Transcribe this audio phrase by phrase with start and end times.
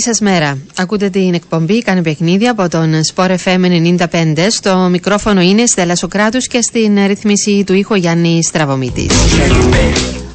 [0.00, 0.58] Καλή σας μέρα.
[0.76, 4.46] Ακούτε την εκπομπή Κάνει παιχνίδια από τον Sport FM 95.
[4.50, 9.06] Στο μικρόφωνο είναι Στέλλα Σοκράτους και στην ρυθμίση του ήχο Γιάννη Στραβωμίτη.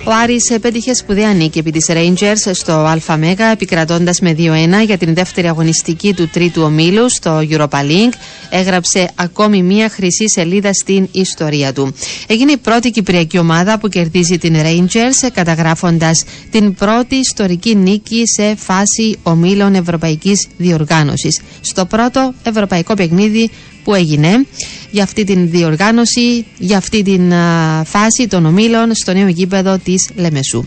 [0.08, 5.14] Ο Άρης πέτυχε σπουδαία νίκη επί της Rangers στο ΑΜ επικρατώντας με 2-1 για την
[5.14, 8.14] δεύτερη αγωνιστική του τρίτου ομίλου στο Europa League.
[8.50, 11.94] Έγραψε ακόμη μία χρυσή σελίδα στην ιστορία του.
[12.28, 18.56] Έγινε η πρώτη κυπριακή ομάδα που κερδίζει την Rangers καταγράφοντας την πρώτη ιστορική νίκη σε
[18.56, 21.42] φάση ομίλων ευρωπαϊκής διοργάνωσης.
[21.62, 23.50] Στο πρώτο ευρωπαϊκό παιχνίδι
[23.86, 24.46] που έγινε
[24.92, 30.10] για αυτή την διοργάνωση, για αυτή την α, φάση των ομίλων στο νέο γήπεδο της
[30.16, 30.66] Λεμεσού.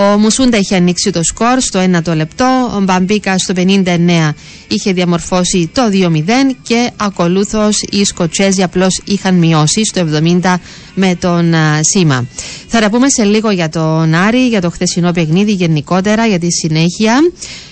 [0.00, 4.32] Ο Μουσούντα είχε ανοίξει το σκορ στο 1 λεπτό, ο Μπαμπίκα στο 59
[4.68, 6.28] είχε διαμορφώσει το 2-0
[6.62, 10.06] και ακολούθως οι Σκοτσέζοι απλώς είχαν μειώσει στο
[10.42, 10.54] 70
[10.94, 12.26] με τον α, Σίμα.
[12.66, 16.52] Θα τα πούμε σε λίγο για τον Άρη, για το χθεσινό παιχνίδι γενικότερα, για τη
[16.52, 17.14] συνέχεια.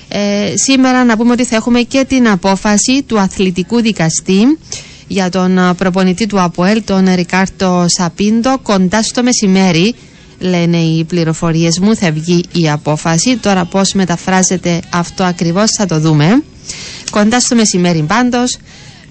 [0.08, 4.58] Ε, σήμερα να πούμε ότι θα έχουμε και την απόφαση του αθλητικού δικαστή
[5.06, 9.94] για τον α, προπονητή του ΑΠΟΕΛ, τον Ρικάρτο Σαπίντο, κοντά στο μεσημέρι.
[10.38, 13.36] Λένε οι πληροφορίες μου, θα βγει η απόφαση.
[13.36, 16.42] Τώρα πώς μεταφράζεται αυτό ακριβώς θα το δούμε.
[17.10, 18.58] Κοντά στο μεσημέρι πάντως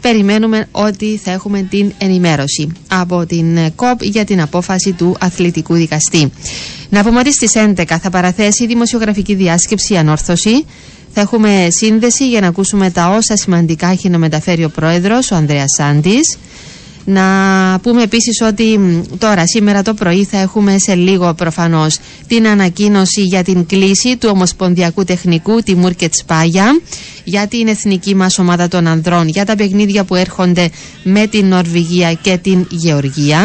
[0.02, 5.74] περιμένουμε ότι θα έχουμε την ενημέρωση από την ε, ΚΟΠ για την απόφαση του αθλητικού
[5.74, 6.32] δικαστή.
[6.90, 10.66] Να πούμε ότι στις 11 θα παραθέσει η δημοσιογραφική διάσκεψη ανόρθωση.
[11.14, 15.36] Θα έχουμε σύνδεση για να ακούσουμε τα όσα σημαντικά έχει να μεταφέρει ο πρόεδρος, ο
[15.36, 16.38] Ανδρέας Σάντης.
[17.10, 22.48] Να πούμε επίσης ότι μ, τώρα σήμερα το πρωί θα έχουμε σε λίγο προφανώς την
[22.48, 26.80] ανακοίνωση για την κλίση του Ομοσπονδιακού Τεχνικού Τιμούρ και Τσπάγια
[27.24, 30.70] για την εθνική μας ομάδα των ανδρών για τα παιχνίδια που έρχονται
[31.04, 33.42] με την Νορβηγία και την Γεωργία.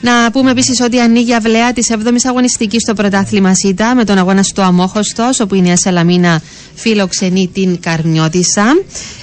[0.00, 4.42] Να πούμε επίσης ότι ανοίγει αυλαία της 7η αγωνιστικής στο πρωτάθλημα ΣΥΤΑ με τον αγώνα
[4.42, 6.42] στο Αμόχωστος, όπου η Νέα Σαλαμίνα
[6.74, 8.64] φιλοξενεί την Καρμιώτισσα.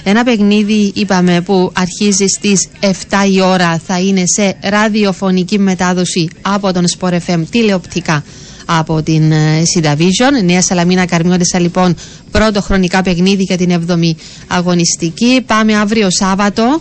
[0.04, 2.86] Ένα παιχνίδι, είπαμε, που αρχίζει στις 7
[3.32, 8.24] η ώρα, θα είναι σε ραδιοφωνική μετάδοση από τον Sport FM τηλεοπτικά
[8.64, 10.44] από την ε, Συνταβίζον.
[10.44, 11.94] Νέα Σαλαμίνα Καρμιώτισσα, λοιπόν,
[12.30, 14.10] πρώτο χρονικά παιχνίδι για την 7η
[14.46, 15.42] αγωνιστική.
[15.46, 16.80] Πάμε αύριο Σάββατο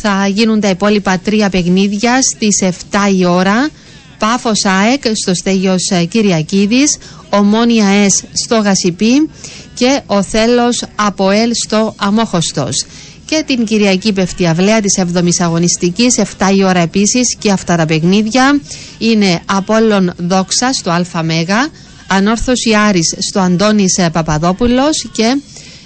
[0.00, 3.68] θα γίνουν τα υπόλοιπα τρία παιχνίδια στις 7 η ώρα.
[4.18, 6.98] Πάφος ΑΕΚ στο Στέγιος ε, Κυριακίδης,
[7.30, 9.30] Ομόνια ΕΣ στο Γασιπί
[9.74, 12.84] και ο Θέλος Αποέλ στο Αμόχωστος.
[13.24, 17.86] Και την Κυριακή πέφτει αυλαία της 7ης αγωνιστικής, 7 η ώρα επίσης και αυτά τα
[17.86, 18.60] παιχνίδια
[18.98, 21.28] είναι Απόλλων Δόξα στο ΑΜ,
[22.06, 25.40] Ανόρθωση Άρης στο Αντώνης ε, Παπαδόπουλος και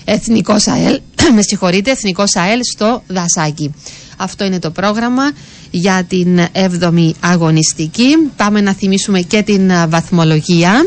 [0.05, 1.01] Εθνικός ΑΕΛ,
[1.37, 3.75] με συγχωρείτε, Εθνικός ΑΕΛ στο Δασάκι.
[4.17, 5.31] Αυτό είναι το πρόγραμμα
[5.71, 8.09] για την 7η αγωνιστική.
[8.37, 10.87] Πάμε να θυμίσουμε και την α, βαθμολογία.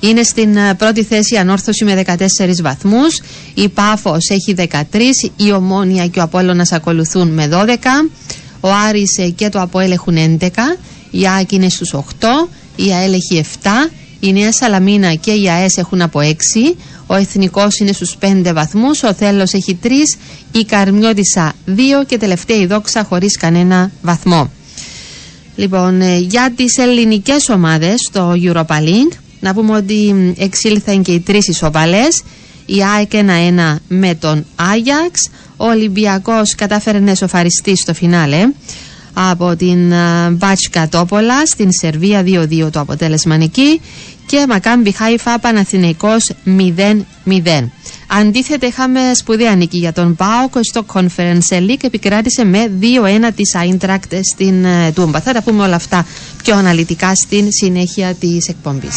[0.00, 2.16] Είναι στην α, πρώτη θέση ανόρθωση με 14
[2.62, 3.20] βαθμούς.
[3.54, 4.82] Η Πάφος έχει 13,
[5.36, 8.10] η Ομόνια και ο Απόλλωνας ακολουθούν με 12.
[8.60, 10.48] Ο Άρης ε, και το Απόελ έχουν 11.
[11.10, 12.02] Η ΑΕΚ είναι στους 8.
[12.76, 13.68] Η ΑΕΛ έχει 7.
[14.20, 16.32] Η Νέα Σαλαμίνα και η ΑΕΣ έχουν από 6.
[17.12, 19.02] Ο Εθνικός είναι στους 5 βαθμούς.
[19.02, 19.88] Ο Θέλος έχει 3.
[20.52, 22.04] Η Καρμιώτισσα 2.
[22.06, 24.50] Και τελευταία η Δόξα χωρίς κανένα βαθμό.
[25.56, 31.12] Λοιπόν, ε, για τις ελληνικές ομάδες στο Europa League, να πούμε ότι μ, εξήλθαν και
[31.12, 32.22] οι τρεις ισοπαλές.
[32.66, 35.28] Η ΑΕΚ 1-1 με τον Άγιαξ.
[35.56, 38.48] Ο Ολυμπιακός κατάφερε να εσωφαριστεί στο φινάλε
[39.12, 39.92] από την
[40.30, 43.80] Μπάτσκα Τόπολα στην Σερβία 2-2 το αποτέλεσμα εκεί
[44.30, 47.68] και Μακάμπι Χάιφα Παναθηναϊκός 0-0.
[48.06, 52.84] Αντίθετα είχαμε σπουδαία νίκη για τον ΠΑΟΚ στο Conference League επικράτησε με 2-1
[53.34, 55.20] της Άιντρακτ στην ε, Τούμπα.
[55.20, 56.06] Θα τα πούμε όλα αυτά
[56.42, 58.96] πιο αναλυτικά στην συνέχεια της εκπομπής.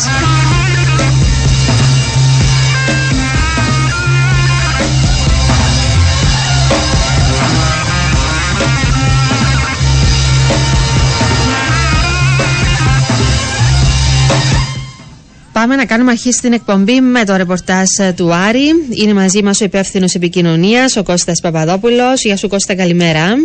[15.64, 18.68] Πάμε να κάνουμε αρχή στην εκπομπή με το ρεπορτάζ ε, του Άρη.
[18.90, 22.24] Είναι μαζί μας ο υπεύθυνος επικοινωνίας, ο Κώστας Παπαδόπουλος.
[22.24, 23.36] Γεια σου, Κώστα, καλημέρα.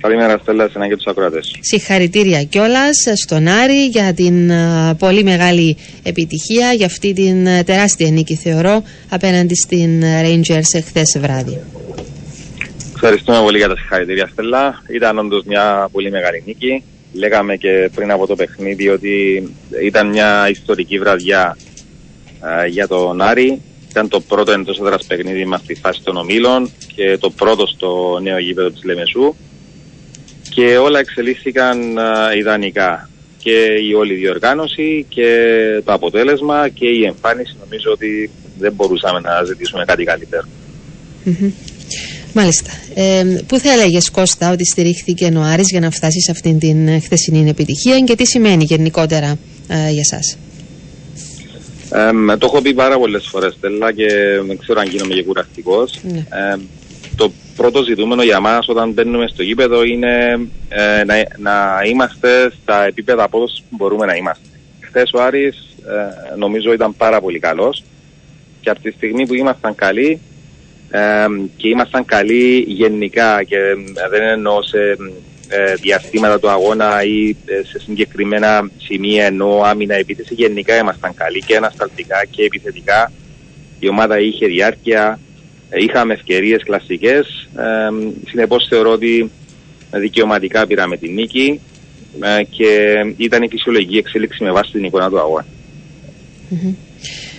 [0.00, 1.56] Καλημέρα Στέλλα, εσένα και τους ακροατές.
[1.60, 8.10] Συγχαρητήρια κιόλας στον Άρη για την ε, πολύ μεγάλη επιτυχία, για αυτή την ε, τεράστια
[8.10, 11.60] νίκη, θεωρώ, απέναντι στην Rangers χθε βράδυ.
[12.94, 14.82] Ευχαριστούμε πολύ για τα συγχαρητήρια Στέλλα.
[14.88, 16.82] Ήταν όντως μια πολύ μεγάλη νίκη.
[17.14, 19.48] Λέγαμε και πριν από το παιχνίδι ότι
[19.82, 21.56] ήταν μια ιστορική βραδιά
[22.62, 23.60] ε, για τον Άρη.
[23.90, 28.18] Ήταν το πρώτο εντός έδρας παιχνίδι μας στη φάση των ομίλων και το πρώτο στο
[28.22, 29.34] νέο γήπεδο της Λεμεσού
[30.50, 33.08] και όλα εξελίχθηκαν ε, ιδανικά
[33.38, 35.28] και η όλη διοργάνωση και
[35.84, 40.46] το αποτέλεσμα και η εμφάνιση νομίζω ότι δεν μπορούσαμε να ζητήσουμε κάτι καλύτερο.
[41.24, 41.52] Μμμ.
[42.34, 42.70] Μάλιστα.
[42.94, 46.88] Ε, πού θα έλεγες Κώστα ότι στηρίχθηκε ο Άρης για να φτάσει σε αυτήν την
[46.88, 49.38] ε, χθεσινή επιτυχία και τι σημαίνει γενικότερα
[49.68, 50.36] ε, για σας;
[51.90, 54.06] Ε, το έχω πει πάρα πολλές φορές, Στέλλα, και
[54.46, 56.00] δεν ξέρω αν γίνομαι και κουραστικός.
[56.02, 56.18] Ναι.
[56.18, 56.56] Ε,
[57.16, 62.86] το πρώτο ζητούμενο για μας όταν μπαίνουμε στο γήπεδο είναι ε, να, να είμαστε στα
[62.86, 64.48] επίπεδα απόδοσης που μπορούμε να είμαστε.
[64.80, 67.82] Χθες ο Άρης ε, νομίζω ήταν πάρα πολύ καλός
[68.60, 70.20] και από τη στιγμή που ήμασταν καλοί
[70.94, 71.26] ε,
[71.56, 74.78] και ήμασταν καλοί γενικά και ε, δεν εννοώ σε
[75.48, 81.42] ε, διαστήματα του αγώνα ή ε, σε συγκεκριμένα σημεία ενώ άμυνα επίθεση γενικά ήμασταν καλοί
[81.46, 83.12] και ανασταλτικά και επιθετικά
[83.78, 85.18] η ομάδα είχε διάρκεια
[85.70, 89.30] ε, είχαμε ευκαιρίες κλασικές ε, συνεπώς θεωρώ ότι
[89.90, 91.60] δικαιωματικά πήραμε την νίκη
[92.20, 95.46] ε, και ήταν η φυσιολογική εξέλιξη με βάση την εικόνα του αγώνα.
[96.48, 96.74] Μμμ.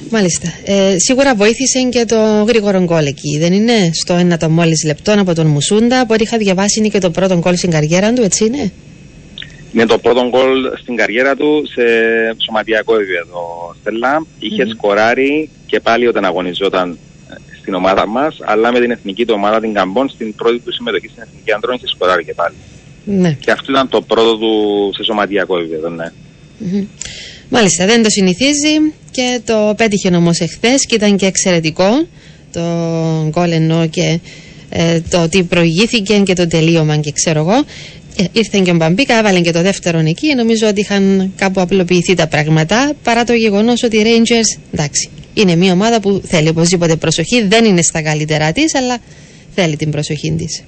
[0.09, 0.53] Μάλιστα.
[0.65, 5.11] Ε, σίγουρα βοήθησε και το γρήγορο γκολ εκεί, δεν είναι; Στο ένα το μόλις λεπτό
[5.19, 8.21] από τον Μουσούντα, που ό,τι είχα διαβάσει είναι και το πρώτο γκολ στην καριέρα του,
[8.21, 8.71] έτσι είναι;
[9.73, 11.83] Είναι το πρώτο γκολ στην καριέρα του σε
[12.45, 13.39] σωματιακό επίπεδο.
[13.81, 14.71] Στέλλα είχε Μμμ.
[14.71, 16.97] σκοράρει και πάλι όταν αγωνιζόταν
[17.29, 20.73] ε, στην ομάδα μας, αλλά με την εθνική του ομάδα την Καμπόν στην πρώτη του
[20.73, 22.55] συμμετοχή στην εθνική αντρών είχε σκοράρει και πάλι.
[23.05, 23.37] Ναι.
[23.39, 26.11] Και αυτό ήταν το πρώτο του σε σωματιακό επίπεδο, ναι.
[26.57, 26.85] Μμμ.
[27.49, 32.07] Μάλιστα, δεν το συνηθίζει και το πέτυχε όμως εχθές και ήταν και εξαιρετικό
[32.51, 32.61] το
[33.29, 34.19] γκολ ενώ και
[34.69, 37.63] ε, το ότι προηγήθηκε και το τελείωμα και ξέρω εγώ.
[38.17, 40.35] Ε, ήρθε και ο Μπαμπίκα, έβαλε και το δεύτερο εκεί.
[40.35, 45.55] Νομίζω ότι είχαν κάπου απλοποιηθεί τα πράγματα παρά το γεγονός ότι οι Rangers, εντάξει, είναι
[45.55, 47.47] μια ομάδα που θέλει οπωσδήποτε προσοχή.
[47.47, 48.97] Δεν είναι στα καλύτερά της, αλλά
[49.55, 50.63] θέλει την προσοχή της.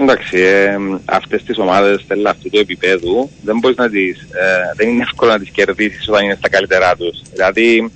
[0.00, 4.88] Εντάξει, ε, αυτές τις ομάδες θέλω αυτού του επίπεδου δεν μπορείς να τις, ε, δεν
[4.88, 7.22] είναι εύκολο να τις κερδίσεις όταν είναι στα καλύτερά τους.
[7.32, 7.90] Δηλαδή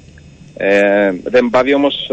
[0.56, 2.10] ε, δεν πάβει όμως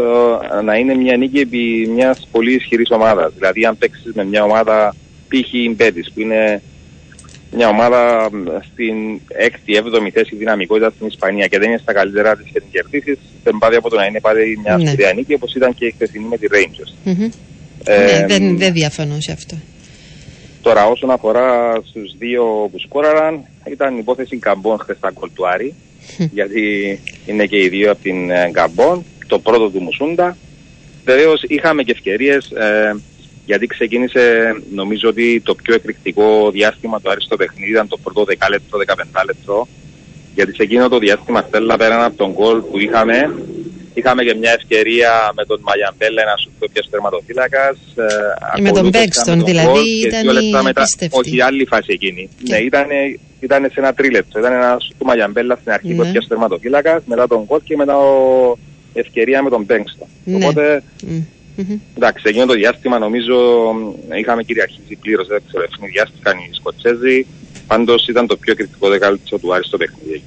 [0.58, 3.32] ε, να είναι μια νίκη επί μιας πολύ ισχυρής ομάδας.
[3.34, 4.94] Δηλαδή αν παίξεις με μια ομάδα
[5.28, 5.52] π.χ.
[5.52, 6.62] η Μπέτης που είναι
[7.50, 9.20] μια ομάδα ε, στην
[9.66, 13.18] 6η, 7η θέση δυναμικότητα στην Ισπανία και δεν είναι στα καλύτερά της και την κερδίσεις,
[13.44, 14.86] δεν πάβει από το να είναι πάλι μια Ναι.
[14.86, 16.92] σπουδαία νίκη όπως ήταν και η χθεσινή με τη Rangers.
[17.04, 17.28] Μμμ.
[17.84, 19.56] Ε, ναι, δεν, δεν διαφωνώ σε αυτό.
[20.68, 25.74] Τώρα όσον αφορά στους δύο που σκόραραν ήταν υπόθεση Γκαμπών χθες τα γκολ του Άρη
[26.32, 26.62] γιατί
[27.26, 30.36] είναι και οι δύο από την ε, Γκαμπών το πρώτο του Μουσούντα.
[31.04, 32.96] Βεβαίως είχαμε και ευκαιρίες ε,
[33.46, 38.24] γιατί ξεκίνησε νομίζω ότι το πιο εκρηκτικό διάστημα του Άρη στο παιχνίδι ήταν το πρώτο
[38.24, 38.94] δεκάλεπτο, 15
[39.26, 39.68] λεπτό
[40.34, 43.34] γιατί σε εκείνο το διάστημα Στέλλα πέραν από τον γκολ που είχαμε
[43.98, 48.76] είχαμε και μια ευκαιρία με τον Μαγιαμπέλα ένα σου που έπιασε τερματοφύλακας ε, Με τον
[48.78, 51.16] ακολούθησαν Μπέξτον, με τον δηλαδή, γκολ και ήταν δύο λεπτά η μετά, απίστευτη.
[51.20, 52.28] όχι η άλλη φάση εκείνη.
[52.44, 52.86] Και- Ναι, ήταν,
[53.40, 54.38] ήταν σε ένα τρίλεπτο.
[54.38, 56.08] Ήταν ένας σου του Μαγιαμπέλα στην αρχή που Ναι.
[56.08, 58.12] έπιασε τερματοφύλακας, μετά τον γκολ και μετά ο
[58.92, 60.08] ευκαιρία με τον Μπέξτον.
[60.24, 60.34] Ναι.
[60.36, 61.20] Οπότε Μμ.
[61.56, 61.78] Μμμ.
[61.96, 63.36] Εντάξει, εκείνο το διάστημα νομίζω
[64.08, 65.26] μ, είχαμε κυριαρχήσει πλήρως.
[65.26, 67.26] Δεν ξέρω, ευνηδιάστηκαν οι Σκοτσέζοι.
[67.66, 70.22] Πάντως ήταν το πιο κριτικό δεκάλεπτο του Άρη στο παιχνίδι.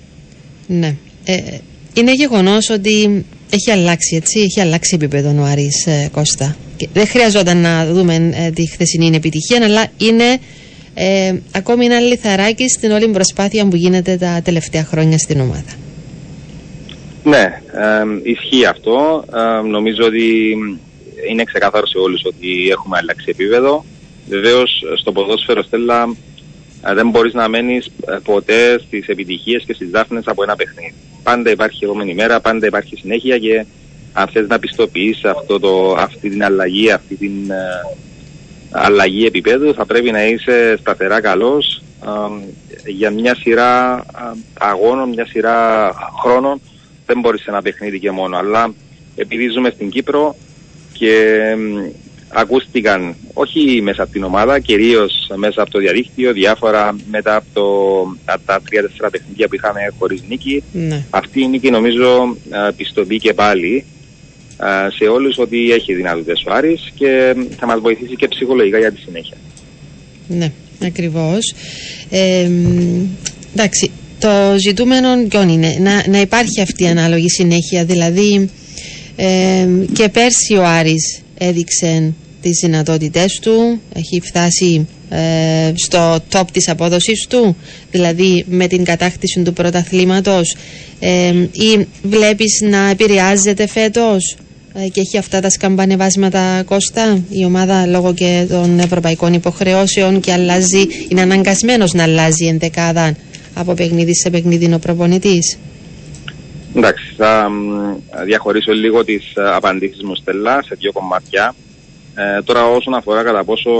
[0.67, 0.95] Ναι.
[1.25, 1.57] Ε,
[1.93, 4.39] είναι γεγονός ότι έχει αλλάξει, έτσι.
[4.39, 6.55] Έχει αλλάξει επίπεδο ο Άρης ε, Κώστα.
[6.77, 10.39] Και δεν χρειαζόταν να δούμε ε, τη χθεσινή επιτυχία, αλλά είναι
[10.93, 15.73] ε, ακόμη ένα λιθαράκι στην όλη προσπάθεια που γίνεται τα τελευταία χρόνια στην ομάδα.
[17.23, 19.23] Ναι, ε, ισχύει αυτό.
[19.33, 20.57] Ε, νομίζω ότι
[21.29, 23.85] είναι ξεκάθαρο σε όλους ότι έχουμε αλλάξει επίπεδο.
[24.27, 26.07] Βεβαίως στο ποδόσφαιρο Στέλλα ε,
[26.93, 30.93] δεν μπορείς να μένεις ε, ποτέ στις επιτυχίες και στις δάφνες από ένα παιχνίδι.
[31.23, 33.65] Πάντα υπάρχει η επόμενη μέρα, πάντα υπάρχει συνέχεια και
[34.13, 37.97] αν θες να πιστοποιείς αυτό το, αυτή την αλλαγή, αυτή την ε,
[38.71, 41.83] αλλαγή επίπεδου θα πρέπει να είσαι σταθερά καλός
[42.85, 46.61] ε, για μια σειρά ε, αγώνων, μια σειρά χρόνων
[47.05, 48.73] δεν μπορείς σε ένα παιχνίδι και μόνο αλλά
[49.15, 50.35] επειδή ζούμε στην Κύπρο
[50.93, 51.89] και μ,
[52.33, 57.63] ακούστηκαν όχι μέσα από την ομάδα, κυρίως μέσα από το διαδίκτυο, διάφορα μετά από, το,
[58.25, 60.63] από τα τρία-τέσσερα παιχνίδια που είχαμε χωρίς νίκη.
[60.71, 61.03] Ναι.
[61.09, 63.85] Αυτή η νίκη νομίζω α, πιστοποιεί και πάλι
[64.57, 68.77] α, σε όλους ότι έχει δυνατότητες ο Άρης και μ, θα μας βοηθήσει και ψυχολογικά
[68.77, 69.37] για τη συνέχεια.
[70.27, 70.51] Ναι,
[70.85, 71.53] ακριβώς.
[72.09, 73.05] Ε, μ,
[73.53, 78.49] εντάξει, το ζητούμενο ποιον είναι, να, να υπάρχει αυτή η ανάλογη συνέχεια, δηλαδή
[79.15, 86.69] ε, και πέρσι ο Άρης έδειξε τις δυνατότητές του, έχει φτάσει ε, στο top της
[86.69, 87.55] απόδοσης του,
[87.91, 90.55] δηλαδή με την κατάκτηση του πρωταθλήματος
[90.99, 94.37] ε, ή βλέπεις να επηρεάζεται φέτος
[94.73, 100.31] ε, και έχει αυτά τα σκαμπανεβάσματα κόστα η ομάδα λόγω και των ευρωπαϊκών υποχρεώσεων και
[100.31, 103.15] αλλάζει, είναι αναγκασμένος να αλλάζει ενδεκάδα
[103.53, 105.57] από παιχνίδι σε παιχνίδι ο προπονητής.
[106.75, 107.51] Εντάξει, θα
[108.25, 111.55] διαχωρίσω λίγο τις ε, απαντήσεις μου Στέλλα σε δύο κομμάτια.
[112.15, 113.71] Ε, τώρα όσον αφορά κατά πόσο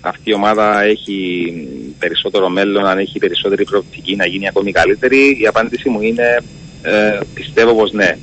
[0.00, 1.52] αυτή η ομάδα έχει
[1.98, 6.42] περισσότερο μέλλον, αν έχει περισσότερη προοπτική να γίνει ακόμη καλύτερη, η απάντηση μου είναι
[6.82, 8.18] ε, πιστεύω πως ναι.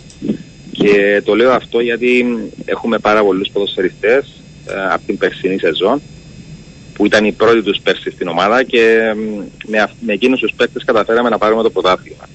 [0.72, 2.26] Και το λέω αυτό γιατί
[2.66, 6.02] έχουμε πάρα πολλούς ποδοσφαιριστές ε, από την περσινή σεζόν
[6.94, 9.14] που ήταν οι πρώτοι τους πέρσι στην ομάδα και
[9.66, 12.30] με, με εκείνους τους παίκτες καταφέραμε να πάρουμε το πρωτάθλημα.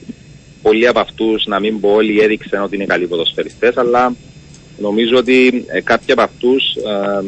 [0.62, 4.14] Πολλοί από αυτούς, να μην πω όλοι, έδειξαν ότι είναι καλοί ποδοσφαιριστές, αλλά
[4.78, 7.24] νομίζω ότι ε, κάποιοι από αυτούς ε,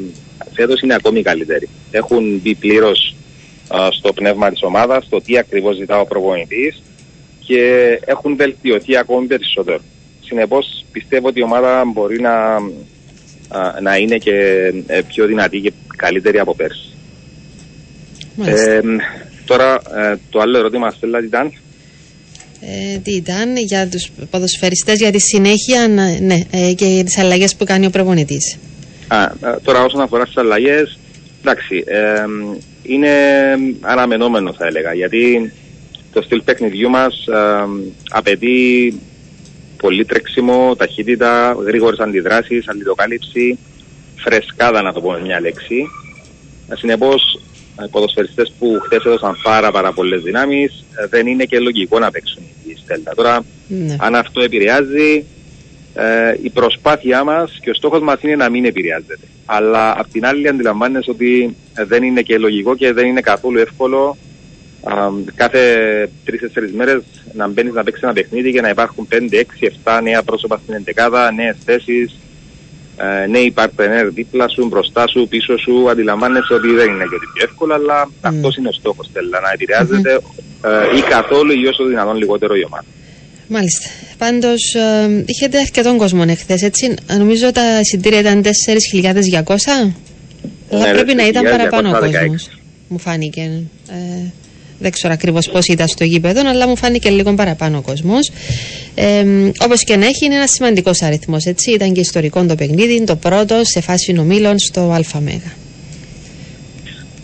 [0.53, 1.69] φέτος είναι ακόμη καλύτεροι.
[1.91, 3.15] Έχουν μπει πλήρως
[3.73, 6.83] ε, στο πνεύμα της ομάδας, στο τι ακριβώς ζητά ο προπονητής
[7.45, 9.79] και έχουν βελτιωθεί ακόμη περισσότερο.
[10.21, 12.59] Συνεπώς πιστεύω ότι η ομάδα μπορεί να,
[13.81, 14.33] να είναι και
[14.87, 16.93] ε, πιο δυνατή και καλύτερη από πέρσι.
[18.45, 18.81] Ε,
[19.45, 21.53] τώρα ε, το άλλο ερώτημα Στέλλα τι ήταν.
[22.65, 25.89] Ε, τι ήταν για τους ποδοσφαιριστές για τη συνέχεια
[26.21, 28.59] ναι, ε, και τις αλλαγές που κάνει ο προπονητής.
[29.09, 30.99] Α, τώρα όσον αφορά στις αλλαγές,
[31.41, 31.85] εντάξει,
[32.83, 33.11] είναι
[33.81, 35.53] αναμενόμενο θα έλεγα γιατί
[36.13, 37.25] το στυλ παιχνιδιού μας
[38.09, 38.95] απαιτεί
[39.77, 43.59] πολύ τρέξιμο, ταχύτητα, γρήγορες αντιδράσεις, αλληλοκάλυψη,
[44.17, 45.85] φρεσκάδα να το πω μια λέξη.
[46.75, 47.52] Συνεπώς οι
[47.91, 52.43] ποδοσφαιριστές που χθες έδωσαν πάρα, πάρα πολλές δυνάμεις, ε, δεν είναι και λογικό να παίξουν
[52.67, 53.15] η Στέλτα.
[53.15, 53.97] Τώρα, ναι.
[53.99, 55.25] αν αυτό επηρεάζει,
[55.95, 59.19] ε, η προσπάθειά μας και ο στόχος μας είναι να μην επηρεάζεται.
[59.47, 63.59] Αλλά απ' την άλλη, αντιλαμβάνεσαι ότι ε, δεν είναι και λογικό και δεν είναι καθόλου
[63.59, 64.17] εύκολο
[65.35, 65.61] κάθε
[66.25, 67.03] τρει-τέσσερι μέρες
[67.33, 70.75] να μπαίνεις να παίξεις ένα παιχνίδι και να υπάρχουν 5, 6, 7 νέα πρόσωπα στην
[70.75, 72.19] εντεκάδα, νέες θέσεις,
[72.97, 75.91] ε, νέοι παρτενέρ δίπλα σου, μπροστά σου, πίσω σου.
[75.91, 78.11] Αντιλαμβάνεσαι ότι δεν είναι και ότι πιο εύκολο, αλλά mm.
[78.23, 79.09] αυτός είναι ο στόχος.
[79.13, 80.93] Θέλει να επηρεάζεται mm-hmm.
[80.95, 82.85] ε, ή καθόλου ή όσο δυνατόν λιγότερο η ομάδα.
[83.49, 83.89] Μάλιστα.
[84.19, 86.95] Πάντως, ε, είχετε αρκετόν κόσμο εχθές, έτσι.
[87.19, 89.93] Νομίζω τα εισιτήρια ήταν 4.200.
[90.71, 92.49] Αλλά ναι, πρέπει να ήταν παραπάνω ο κόσμος.
[92.89, 93.41] Μου φάνηκε.
[93.89, 94.31] Ε,
[94.79, 98.31] δεν ξέρω ακριβώς πώς ήταν στο γήπεδο, αλλά μου φάνηκε λίγο παραπάνω ο κόσμος.
[98.95, 99.25] Ε,
[99.59, 101.45] Όπως και να έχει, είναι ένας σημαντικός αριθμός.
[101.75, 104.81] Ήταν και ιστορικό το παιχνίδι, το πρώτο σε φάση νομίλων στο
[105.15, 105.53] ΑΜΕΓΑ.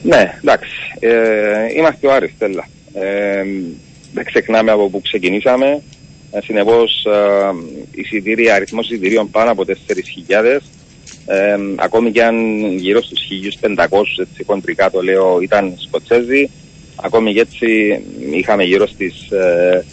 [0.03, 0.71] Ναι, εντάξει.
[1.01, 1.11] Ε,
[1.77, 2.69] είμαστε ο Άρης, τέλα.
[2.95, 3.43] Ε,
[4.13, 5.83] δεν ξεχνάμε από που ξεκινήσαμε.
[6.31, 7.07] Ε, Συνεπώς,
[8.45, 10.63] ε, αριθμός εισιτηρίων πάνω από 4.000.
[11.27, 12.37] Ε, ακόμη και αν
[12.77, 13.21] γύρω στους
[13.61, 16.51] 1.500 έτσι κοντρικά το λέω ήταν Σκοτσέζοι
[17.03, 19.85] Ακόμη και έτσι είχαμε γύρω στις ε,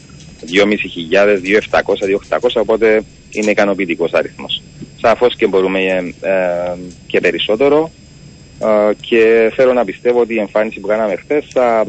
[0.52, 1.26] 2.500,
[1.72, 4.62] 2.700, 2.800 οπότε είναι ικανοποιητικός αριθμός.
[5.02, 7.92] Σαφώς και μπορούμε ε, ε, και περισσότερο
[8.60, 11.86] ε, και θέλω να πιστεύω ότι η εμφάνιση που κάναμε χθες θα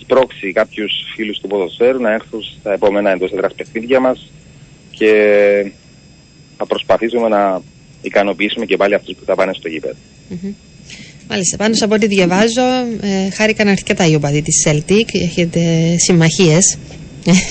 [0.00, 4.30] σπρώξει κάποιους φίλους του ποδοσφαίρου να έρθουν στα επόμενα εντός έδρας παιχνίδια μας
[4.90, 5.12] και
[6.56, 7.62] θα προσπαθήσουμε να
[8.02, 9.98] ικανοποιήσουμε και πάλι αυτούς που θα πάνε στο γηπεδο
[11.28, 11.56] Μάλιστα.
[11.56, 12.62] Πάντως από ό,τι διαβάζω,
[13.00, 15.04] ε, χάρηκαν αρκετά οι οπαδοί τη Celtic.
[15.22, 15.60] Έχετε
[15.98, 16.78] συμμαχίες.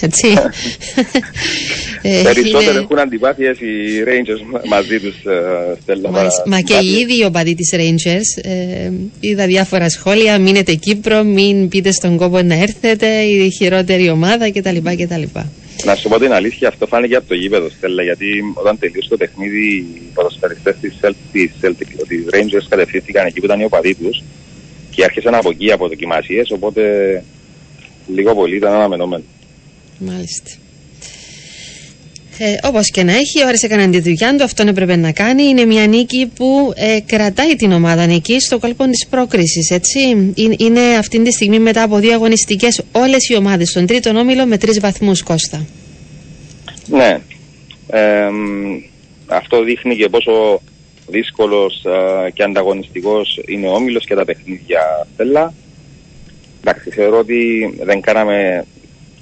[0.02, 0.28] Έτσι.
[2.02, 6.10] Ε, Περισσότερο έχουν αντιπάθειες οι Rangers μαζί τους, ε, Στέλλα.
[6.46, 8.44] Μα και οι ίδιοι οι οπαδοί της Rangers.
[8.44, 10.40] Ε, είδα διάφορα σχόλια.
[10.40, 14.78] Μείνετε Κύπρο, μην πείτε στον κόπο να έρθετε, η χειρότερη ομάδα κτλ.
[14.98, 15.24] κτλ.
[15.84, 19.18] Να σου πω την αλήθεια, αυτό φάνηκε από το γήπεδο, Στέλλα, γιατί όταν τελείωσε το
[19.18, 24.24] παιχνίδι, οι ποδοσφαιριστές της Celtic, της Rangers κατευθύνθηκαν εκεί που ήταν οι οπαδοί τους
[24.90, 26.84] και άρχισαν από εκεί από δοκιμασίες, οπότε
[28.08, 29.24] λίγο πολύ ήταν αναμενόμενο.
[30.06, 30.52] Μάλιστα.
[32.38, 35.44] Ε, Όπως και να έχει, ο Άρης έκανε τη δουλειά του, αυτόν έπρεπε να κάνει.
[35.44, 39.78] Είναι μια νίκη που ε, κρατάει την ομάδα εκεί στο κόλπο της πρόκρισης.
[40.58, 44.58] Είναι αυτή τη στιγμή μετά από δύο αγωνιστικές όλες οι ομάδες στον τρίτο όμιλο με
[44.58, 45.66] τρεις βαθμούς Κώστα.
[46.86, 47.20] Ναι.
[47.88, 48.30] Ε,
[49.28, 50.62] αυτό δείχνει και πόσο
[51.08, 55.54] δύσκολος ε, και ανταγωνιστικός είναι ο όμιλος και τα παιχνίδια θέλα.
[56.62, 58.66] Εντάξει, θεωρώ ότι δεν κάναμε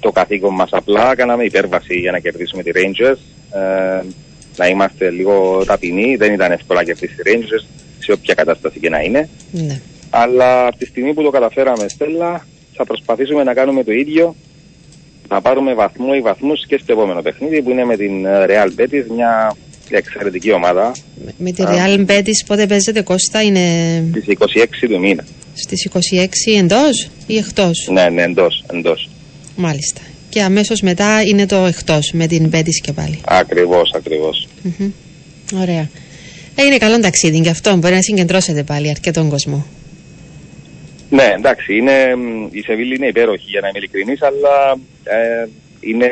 [0.02, 3.18] το καθήκον μας απλά, κάναμε υπέρβαση για να κερδίσουμε τη Rangers.
[3.58, 4.02] Ε,
[4.56, 7.64] να είμαστε λίγο ταπεινοί, δεν ήταν εύκολο να κερδίσει τη Rangers
[7.98, 9.28] σε όποια κατάσταση και να είναι.
[9.50, 9.80] Ναι.
[10.10, 14.34] Αλλά από τη στιγμή που το καταφέραμε, Στέλλα, θα προσπαθήσουμε να κάνουμε το ίδιο,
[15.28, 18.80] να πάρουμε βαθμό ή βαθμούς και στο επόμενο παιχνίδι που είναι με την ε, Real
[18.80, 19.56] Betis, μια
[19.90, 20.92] εξαιρετική ομάδα.
[21.38, 23.60] Με, τη Real Betis πότε παίζετε Κώστα είναι...
[24.10, 25.24] Στις 26 του μήνα.
[25.54, 25.98] Στις 26
[26.58, 29.08] εντός ή εκτός; Ναι, ναι, εντός, εντός.
[29.56, 30.00] Μάλιστα.
[30.28, 33.20] Και αμέσως μετά είναι το εκτός με την Μπέτης και πάλι.
[33.24, 34.48] Ακριβώς, ακριβώς.
[34.62, 34.90] Μμμ.
[35.60, 35.88] Ωραία.
[36.54, 37.76] Ε, είναι καλό ταξίδι και αυτό.
[37.76, 39.66] Μπορεί να συγκεντρώσετε πάλι αρκετόν κόσμο.
[41.10, 45.48] Ναι, εντάξει, είναι, μ, η Σεβίλη είναι υπέροχη για να είμαι ειλικρινής, αλλά ε,
[45.80, 46.08] είναι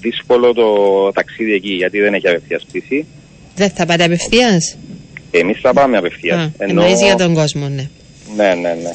[0.00, 0.66] δύσκολο το
[1.12, 3.06] ταξίδι εκεί γιατί δεν έχει απευθείας πτήση.
[3.54, 4.76] Δεν θα πάτε απευθείας;
[5.30, 6.38] Εμείς θα πάμε απευθείας.
[6.38, 7.88] Α, εννοείς για τον κόσμο, ναι.
[8.36, 8.90] Ναι, ναι, ναι.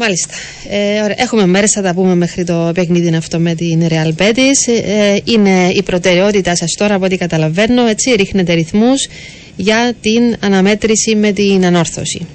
[0.00, 0.34] Μάλιστα.
[0.70, 1.14] Ε, ωραία.
[1.18, 4.82] Έχουμε μέρες, θα τα πούμε μέχρι το παιχνίδι αυτό με την Real Betis.
[4.86, 7.86] Ε, είναι η προτεραιότητά σας τώρα από ό,τι καταλαβαίνω.
[7.86, 9.08] Έτσι, ρίχνετε ρυθμούς
[9.56, 12.26] για την αναμέτρηση με την ανόρθωση.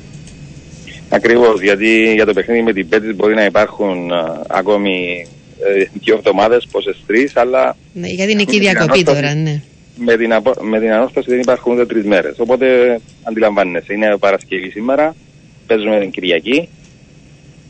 [1.10, 5.25] Ακριβώς, γιατί για το παιχνίδι με την Πέτης μπορεί να υπάρχουν α, ακόμη
[5.77, 9.22] ε, δύο εβδομάδες, πόσες τρεις, αλλά Ναι, γιατί είναι εκεί η Με την διακοπή ανόρθωση.
[9.22, 9.62] τώρα, ναι.
[9.98, 12.34] με την, απο- με την ανόρθωση δεν υπάρχουν ούτε τρεις μέρες.
[12.38, 12.65] Οπότε
[13.24, 15.15] αντιλαμβάνεσαι, είναι Παρασκευή σήμερα,
[15.67, 16.67] παίζουμε την Κυριακή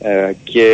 [0.04, 0.68] ε, και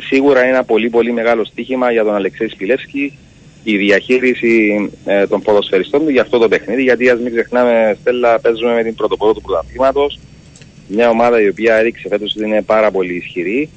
[0.00, 3.18] σίγουρα είναι ένα πολύ πολύ μεγάλο στοίχημα για τον Αλεξέη Σπιλεύσκη
[3.64, 6.82] η διαχείριση ε, των ποδοσφαιριστών του για αυτό το παιχνίδι.
[6.82, 10.18] Γιατί ας μην ξεχνάμε Στέλλα παίζουμε με την πρωτοπόρο του πρωταθλήματος.
[10.88, 13.68] Μια ομάδα η οποία έδειξε φέτος ότι είναι πάρα πολύ ισχυρή.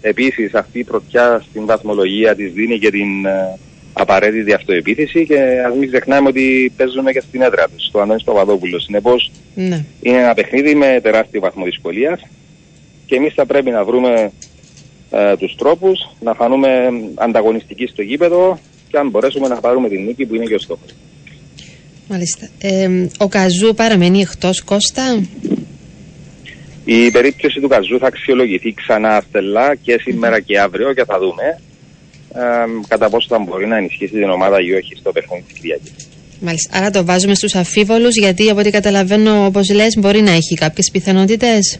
[0.00, 3.58] Επίσης αυτή η πρωτιά στην βαθμολογία της δίνει και την ε,
[3.92, 5.26] απαραίτητη αυτοεπίθεση.
[5.26, 8.82] Και ας μην ξεχνάμε ότι παίζουμε και στην έδρα τους στο Ανώνης Παπαδόπουλος.
[8.82, 9.84] Συνεπώς ναι.
[10.00, 12.20] είναι ένα παιχνίδι με τεράστιο βαθμό δυσκολίας
[13.08, 14.32] και εμείς θα πρέπει να βρούμε
[15.10, 16.68] ε, τους τρόπους να φανούμε
[17.14, 18.58] ανταγωνιστικοί στο γήπεδο
[18.90, 20.94] και αν μπορέσουμε να πάρουμε την νίκη που είναι και ο στόχος.
[22.08, 22.48] Μάλιστα.
[22.58, 25.22] Ε, ο Καζού παραμένει εκτός Κώστα;
[26.84, 31.60] Η περίπτωση του Καζού θα αξιολογηθεί ξανά στελά και σήμερα και αύριο και θα δούμε
[32.34, 32.42] ε,
[32.88, 36.08] κατά πόσο θα μπορεί να ενισχύσει την ομάδα ή όχι στο παιχνίδι της Κυριακής.
[36.40, 36.78] Μάλιστα.
[36.78, 40.90] Άρα το βάζουμε στους αφίβολους γιατί από ό,τι καταλαβαίνω όπως λες μπορεί να έχει κάποιες
[40.92, 41.78] πιθανότητες.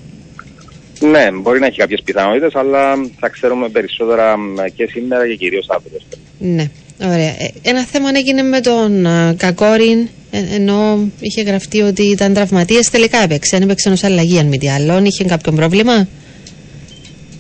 [1.01, 5.67] Ναι, μπορεί να έχει κάποιες πιθανότητες, αλλά θα ξέρουμε περισσότερα μ, και σήμερα και κυρίως
[5.69, 5.99] αύριο.
[6.39, 6.71] Ναι,
[7.03, 7.35] ωραία.
[7.39, 12.91] Ε, ένα θέμα έγινε με τον α, Κακόριν, ε, ενώ είχε γραφτεί ότι ήταν τραυματίες.
[12.91, 13.57] Τελικά έπαιξε.
[13.57, 15.03] Αν έπαιξε ενός αλλαγή, αν μη τι άλλο.
[15.05, 16.09] Είχε κάποιο πρόβλημα;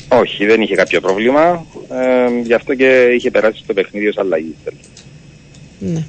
[0.08, 1.66] Όχι, δεν είχε κάποιο πρόβλημα.
[1.90, 4.54] Ε, γι' αυτό και είχε περάσει στο παιχνίδι ως αλλαγή.
[5.78, 6.02] Ναι.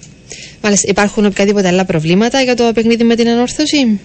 [0.61, 3.99] Μάλιστα, υπάρχουν οποιαδήποτε άλλα προβλήματα για το παιχνίδι με την ανόρθωση;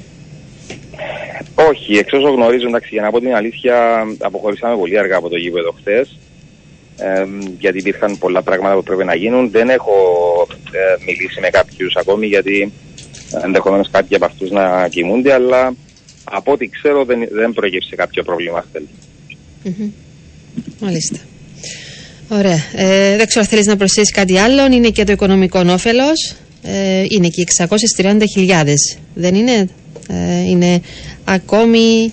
[1.55, 5.37] Όχι, εξ όσων γνωρίζω, εντάξει, για να πω την αλήθεια, αποχωρήσαμε πολύ αργά από το
[5.37, 6.19] γήπεδο χθες.
[6.97, 7.27] Ε,
[7.59, 9.51] γιατί υπήρχαν πολλά πράγματα που πρέπει να γίνουν.
[9.51, 9.93] Δεν έχω
[10.73, 12.73] ε, μιλήσει με κάποιους ακόμη, γιατί
[13.45, 15.75] ενδεχομένως κάποιοι από αυτούς να κοιμούνται, αλλά
[16.25, 18.65] από ό,τι ξέρω δεν, δεν προέκυψε κάποιο πρόβλημα.
[18.69, 18.89] Στέλνη.
[19.63, 19.91] Μμμ.
[20.81, 21.19] Μάλιστα.
[22.29, 22.65] Ωραία.
[22.75, 24.65] Ε, δεν ξέρω αν θέλεις να προσθέσεις κάτι άλλο.
[24.73, 26.35] Είναι και το οικονομικό όφελος.
[26.63, 27.47] Ε, είναι και οι
[27.97, 28.75] 630.000.
[29.15, 29.69] Δεν είναι;
[30.09, 30.81] Ε, είναι
[31.25, 32.12] ακόμη.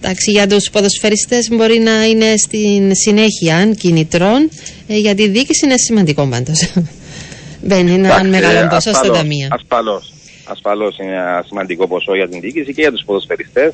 [0.00, 4.48] Εντάξει, για τους ποδοσφαιριστές μπορεί να είναι στην συνέχεια κινητρών.
[4.86, 6.72] Ε, για τη διοίκηση είναι σημαντικό πάντως.
[7.66, 9.48] Μπαίνει ένα Εντάξει, μεγάλο ποσό στα ασφαλώς, ταμεία.
[9.50, 10.12] Ασφαλώς.
[10.44, 13.72] Ασφαλώς είναι ένα σημαντικό ποσό για την διοίκηση και για τους ποδοσφαιριστές.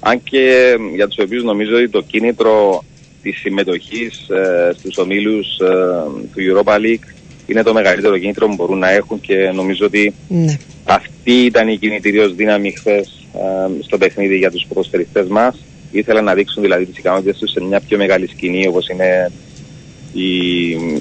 [0.00, 2.84] Αν και για τους οποίους νομίζω ότι το κίνητρο
[3.22, 5.72] της συμμετοχής ε, στους ομίλους ε,
[6.34, 7.14] του Europa League
[7.46, 10.56] είναι το μεγαλύτερο κίνητρο που μπορούν να έχουν και νομίζω ότι Ναι.
[10.84, 13.26] αυτή ήταν η κινητηρίως δύναμη χθες
[13.80, 15.56] στο παιχνίδι για τους ποδοσφαιριστές μας.
[15.92, 19.30] Ήθελαν να δείξουν δηλαδή τις ικανότητες τους σε μια πιο μεγάλη σκηνή όπως είναι
[20.12, 20.26] η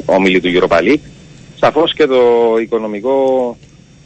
[0.05, 0.99] όμιλη του Europa League.
[1.59, 2.21] Σαφώς και το
[2.61, 3.57] οικονομικό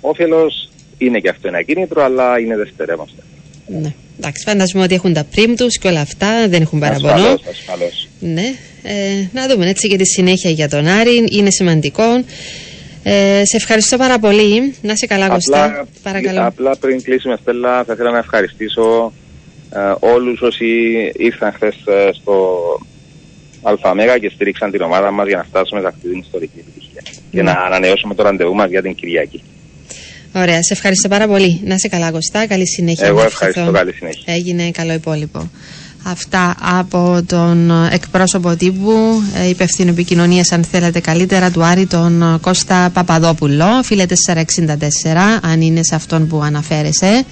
[0.02, 3.22] όφελος είναι και αυτό ένα κίνητρο, αλλά είναι δευτερεύαστο.
[3.68, 3.94] ναι.
[4.20, 6.48] Εντάξει, φαντάζομαι ότι έχουν τα πριμ τους και όλα αυτά.
[6.50, 7.14] Δεν έχουν παραπονό.
[7.14, 8.08] Ασφαλώς, ασφαλώς.
[8.20, 8.54] Ναι,
[8.88, 11.26] ε, να δούμε έτσι και τη συνέχεια για τον Άρη.
[11.30, 12.04] Είναι σημαντικό.
[13.04, 14.74] Ε, σε ευχαριστώ πάρα πολύ.
[14.82, 15.88] Να σε καλά, Κωστά.
[16.04, 16.46] Παρακαλώ.
[16.46, 19.14] απλά πριν κλείσουμε, Στέλλα, θα ήθελα να ευχαριστήσω
[19.74, 20.66] ε, όλους όσοι
[21.18, 21.76] ήρθαν χθες
[22.22, 22.50] στο
[23.82, 27.02] ΑΜΕΓΑ και στήριξαν την ομάδα μας για να φτάσουμε σε αυτή την ιστορική επιτυχία.
[27.32, 27.52] Και Ναι.
[27.52, 29.44] να ανανεώσουμε το ραντεβού μας για την Κυριακή.
[30.36, 31.62] Ωραία, σε ευχαριστώ πάρα πολύ.
[31.64, 32.48] Να σε καλά, Κωστά.
[32.48, 33.08] Καλή συνέχεια.
[33.08, 33.60] Εγώ να ευχαριστώ.
[33.62, 33.78] ευχηθώ.
[33.78, 34.34] Καλή συνέχεια.
[34.34, 35.50] Έγινε καλό υπόλοιπο.
[36.12, 42.22] Αυτά από τον ε, εκπρόσωπο τύπου, ε, υπεύθυνο επικοινωνίας, αν θέλετε καλύτερα, του Άρη, τον
[42.22, 44.14] ε, Κώστα Παπαδόπουλο, φίλε 464,
[45.42, 47.26] αν είναι σε αυτόν που αναφέρεσαι.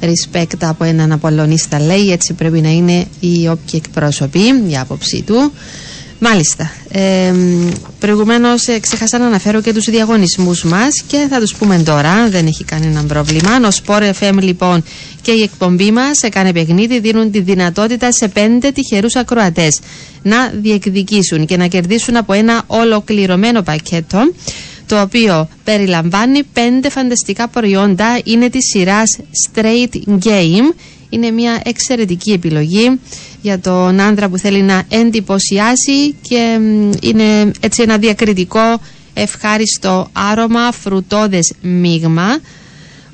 [0.00, 5.52] Respect από έναν Απολωνίστα λέει, έτσι πρέπει να είναι οι όποιοι εκπρόσωποι, η άποψή του.
[6.18, 6.70] Μάλιστα.
[6.88, 7.32] Ε,
[7.98, 12.64] Προηγουμένως ξέχασα να αναφέρω και τους διαγωνισμούς μας και θα τους πούμε τώρα, δεν έχει
[12.64, 13.50] κανένα πρόβλημα.
[13.56, 14.84] Ο Sport FM λοιπόν
[15.22, 19.80] και η εκπομπή μας σε κάνε παιχνίδι δίνουν τη δυνατότητα σε πέντε τυχερούς ακροατές
[20.22, 24.32] να διεκδικήσουν και να κερδίσουν από ένα ολοκληρωμένο πακέτο
[24.86, 29.18] το οποίο περιλαμβάνει πέντε φανταστικά προϊόντα είναι της σειράς
[29.52, 30.74] Straight Game
[31.08, 33.00] είναι μια εξαιρετική επιλογή
[33.46, 36.58] για τον άντρα που θέλει να εντυπωσιάσει και
[37.00, 38.80] είναι έτσι ένα διακριτικό
[39.14, 42.38] ευχάριστο άρωμα, φρουτόδες μείγμα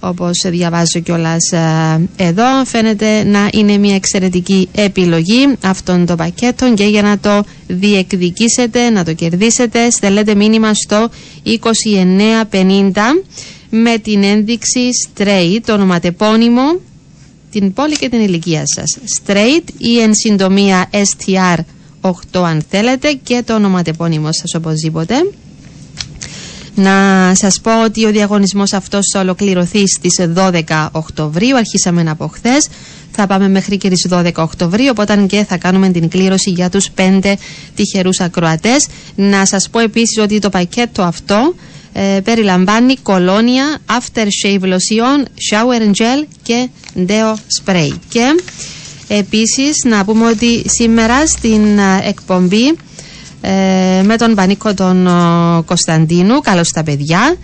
[0.01, 2.65] όπως διαβάζω κιόλας ε, εδώ.
[2.65, 9.05] Φαίνεται να είναι μια εξαιρετική επιλογή αυτών των πακέτων και για να το διεκδικήσετε, να
[9.05, 11.09] το κερδίσετε στελέτε μήνυμα στο
[11.45, 11.57] 2950
[13.71, 16.81] με την ένδειξη straight, το ονοματεπώνυμο
[17.53, 22.11] την πόλη και την ηλικία σας straight ή εν συντομία STR8
[22.45, 25.15] αν θέλετε και το ονοματεπώνυμο σας οπωσδήποτε
[26.75, 32.69] να σας πω ότι ο διαγωνισμός αυτός θα ολοκληρωθεί στις 12 Οκτωβρίου, αρχίσαμε από χθες.
[33.11, 36.89] Θα πάμε μέχρι και τις 12 Οκτωβρίου, οπότε και θα κάνουμε την κλήρωση για τους
[36.95, 37.35] 5
[37.75, 38.87] τυχερούς ακροατές.
[39.15, 41.55] Να σας πω επίσης ότι το πακέτο αυτό
[41.93, 46.69] ε, περιλαμβάνει κολόνια, aftershave lotion, shower gel και
[47.07, 47.89] deo spray.
[48.09, 48.41] Και
[49.09, 52.77] επίσης να πούμε ότι σήμερα στην ε, εκπομπή
[53.41, 55.09] ε, με τον Πανίκο τον
[55.67, 57.37] Κωνσταντίνου, καλώς τα παιδιά,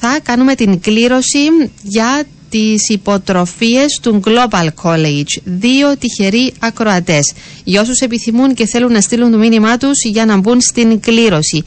[0.00, 1.48] θα κάνουμε την κλήρωση
[1.82, 5.40] για τις υποτροφίες του Global College.
[5.44, 7.32] Δύο τυχεροί ακροατές.
[7.64, 11.64] Για όσους επιθυμούν και θέλουν να στείλουν το μήνυμά τους για να μπουν στην κλήρωση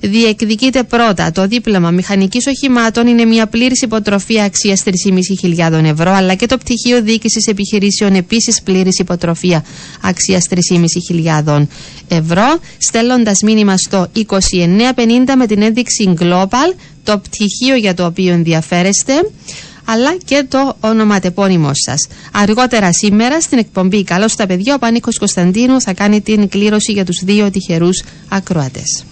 [0.00, 1.32] διεκδικείται πρώτα.
[1.32, 7.02] Το δίπλωμα μηχανικής οχημάτων είναι μια πλήρης υποτροφία αξίας 3.500 ευρώ, αλλά και το πτυχίο
[7.02, 9.64] διοίκησης επιχειρήσεων επίσης πλήρης υποτροφία
[10.00, 10.46] αξίας
[11.44, 11.66] 3.500
[12.08, 19.12] ευρώ, στέλνοντας μήνυμα στο 2950 με την ένδειξη Global, το πτυχίο για το οποίο ενδιαφέρεστε
[19.86, 22.06] αλλά και το ονοματεπώνυμό σας.
[22.32, 27.04] Αργότερα σήμερα στην εκπομπή Καλώς τα παιδιά, ο Πανίκος Κωνσταντίνου θα κάνει την κλήρωση για
[27.04, 29.04] τους δύο τυχερούς ακροατές.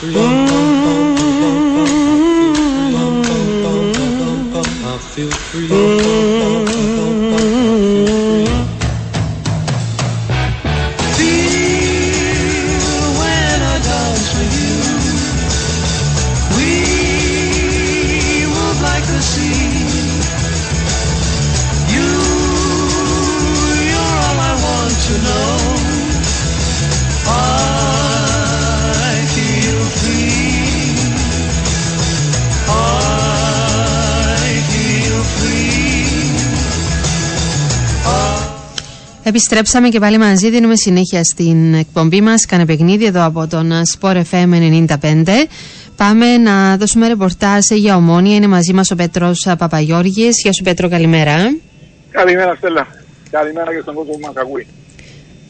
[0.00, 0.14] free.
[4.82, 6.29] I feel free.
[39.30, 44.22] Επιστρέψαμε και πάλι μαζί, δίνουμε συνέχεια στην εκπομπή μας, κάνε παιχνίδι εδώ από τον Sport
[44.30, 44.48] FM
[45.00, 45.46] 95.
[45.96, 48.34] Πάμε να δώσουμε ρεπορτάζ για ομόνια.
[48.34, 50.40] Είναι μαζί μας ο Πέτρος Παπαγιώργης.
[50.42, 51.36] Γεια σου Πέτρο, καλημέρα.
[52.10, 52.86] Καλημέρα Στέλλα.
[53.30, 54.66] Καλημέρα και στον κόσμο που μας ακούει.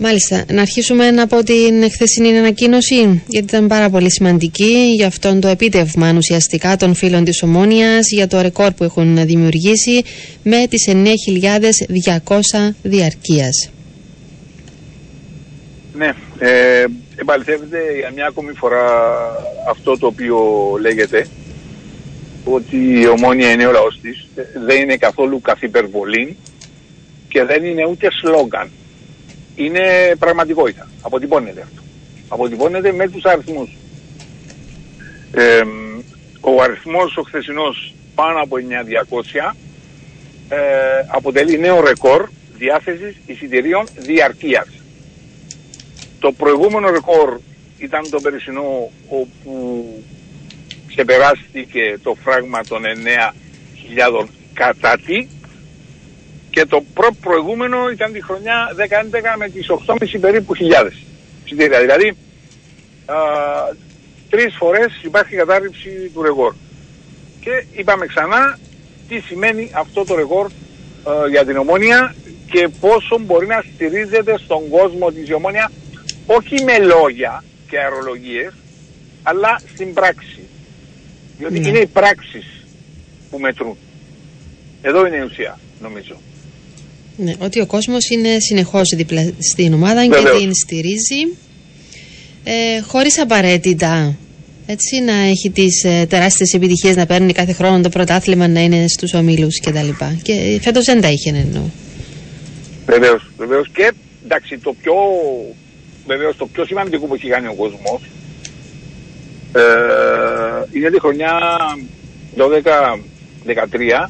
[0.02, 0.44] Μάλιστα.
[0.52, 6.12] Να αρχίσουμε από την χθεσινή ανακοίνωση, γιατί ήταν πάρα πολύ σημαντική για αυτόν το επίτευγμα
[6.16, 10.02] ουσιαστικά των φίλων της Ομόνιας, για το ρεκόρ που έχουν δημιουργήσει
[10.42, 13.70] με τις 9.200 διαρκείας.
[15.94, 16.84] Ναι, ε,
[17.16, 18.84] επαληθεύεται για μια ακόμη φορά
[19.68, 20.38] αυτό το οποίο
[20.80, 21.26] λέγεται,
[22.44, 24.26] ότι η Ομόνια είναι ο λαός της,
[24.66, 26.36] δεν είναι καθόλου καθ' υπερβολή
[27.28, 28.70] και δεν είναι ούτε σλόγγαν
[29.64, 30.88] είναι πραγματικότητα.
[31.02, 31.82] Αποτυπώνεται αυτό.
[32.28, 33.76] Αποτυπώνεται με τους αριθμούς.
[35.32, 35.62] Ε,
[36.40, 39.54] ο αριθμός ο χθεσινός πάνω από 900
[40.48, 40.56] ε,
[41.06, 44.68] αποτελεί νέο ρεκόρ διάθεσης εισιτηρίων διαρκείας.
[46.18, 47.40] Το προηγούμενο ρεκόρ
[47.78, 49.84] ήταν το περσινό όπου
[50.86, 52.82] ξεπεράστηκε το φράγμα των
[54.22, 55.26] 9.000 κατά τι
[56.50, 58.82] και το προ προηγούμενο ήταν τη χρονιά 10-11
[59.38, 60.94] με τις 8,5 περίπου χιλιάδες
[61.44, 61.80] ψητήρια.
[61.80, 62.08] Δηλαδή
[63.06, 63.14] α,
[64.30, 66.54] τρεις φορές υπάρχει κατάρριψη του ρεγόρ.
[67.40, 68.58] Και είπαμε ξανά
[69.08, 70.50] τι σημαίνει αυτό το ρεγόρ
[71.30, 72.14] για την ομόνια
[72.50, 75.70] και πόσο μπορεί να στηρίζεται στον κόσμο της ομόνια
[76.26, 78.52] όχι με λόγια και αερολογίες
[79.22, 80.48] αλλά στην πράξη.
[81.38, 81.68] Διότι ναι.
[81.68, 82.66] είναι οι πράξεις
[83.30, 83.76] που μετρούν.
[84.82, 86.16] Εδώ είναι η ουσία νομίζω.
[87.22, 91.36] Ναι, ότι ο κόσμος είναι συνεχώς δίπλα στην ομάδα και την στηρίζει
[92.44, 94.16] ε, χωρίς απαραίτητα
[94.66, 98.88] έτσι, να έχει τις ε, τεράστιες επιτυχίες να παίρνει κάθε χρόνο το πρωτάθλημα να είναι
[98.88, 99.88] στους ομίλους κτλ.
[99.98, 101.62] Και, και φέτος δεν τα είχε εννοώ.
[102.86, 103.92] Βεβαίως, βεβαίως και
[104.24, 104.94] εντάξει το πιο,
[106.06, 108.00] βεβαίως, το πιο σημαντικό που έχει κάνει ο κόσμος
[109.52, 109.62] ε,
[110.72, 111.32] είναι τη χρονιά
[112.36, 114.08] 12-13,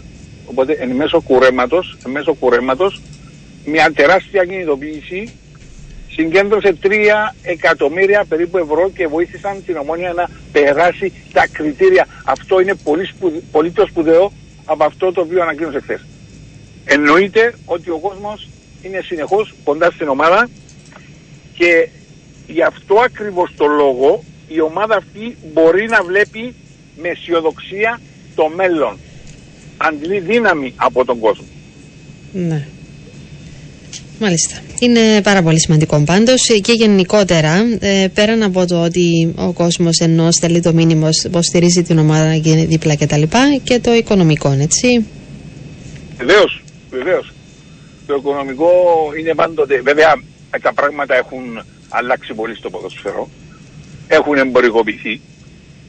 [0.51, 3.01] οπότε εν μέσω κουρέματος, εν μέσω κουρέματος,
[3.65, 5.33] μια τεράστια κινητοποίηση
[6.11, 12.07] συγκέντρωσε 3 εκατομμύρια περίπου ευρώ και βοήθησαν την Ομόνια να περάσει τα κριτήρια.
[12.25, 14.33] Αυτό είναι πολύ, σπουδε, πολύ πιο σπουδαίο
[14.65, 16.07] από αυτό το οποίο ανακοίνωσε χθες.
[16.85, 18.49] Εννοείται ότι ο κόσμος
[18.83, 20.49] είναι συνεχώς κοντά στην ομάδα
[21.55, 21.89] και
[22.47, 26.55] γι' αυτό ακριβώς το λόγο η ομάδα αυτή μπορεί να βλέπει
[26.97, 28.01] με αισιοδοξία
[28.35, 28.99] το μέλλον.
[29.83, 31.45] Αντλεί δύναμη από τον κόσμο.
[32.33, 32.67] Ναι.
[34.21, 34.57] Μάλιστα.
[34.81, 40.31] Είναι πάρα πολύ σημαντικό πάντως και γενικότερα, ε, πέραν από το ότι ο κόσμος ενώ
[40.31, 43.23] στέλνει το μήνυμα πω στηρίζει την ομάδα να γίνει δίπλα κτλ.
[43.23, 45.07] Και, και το οικονομικό, έτσι.
[46.17, 47.33] Βεβαίως, βεβαίως.
[48.07, 48.71] Το οικονομικό
[49.19, 49.81] είναι πάντοτε.
[49.81, 50.23] Βέβαια,
[50.63, 53.29] τα πράγματα έχουν αλλάξει πολύ στο ποδοσφαιρό.
[54.09, 55.21] Έχουν εμπορικοποιηθεί.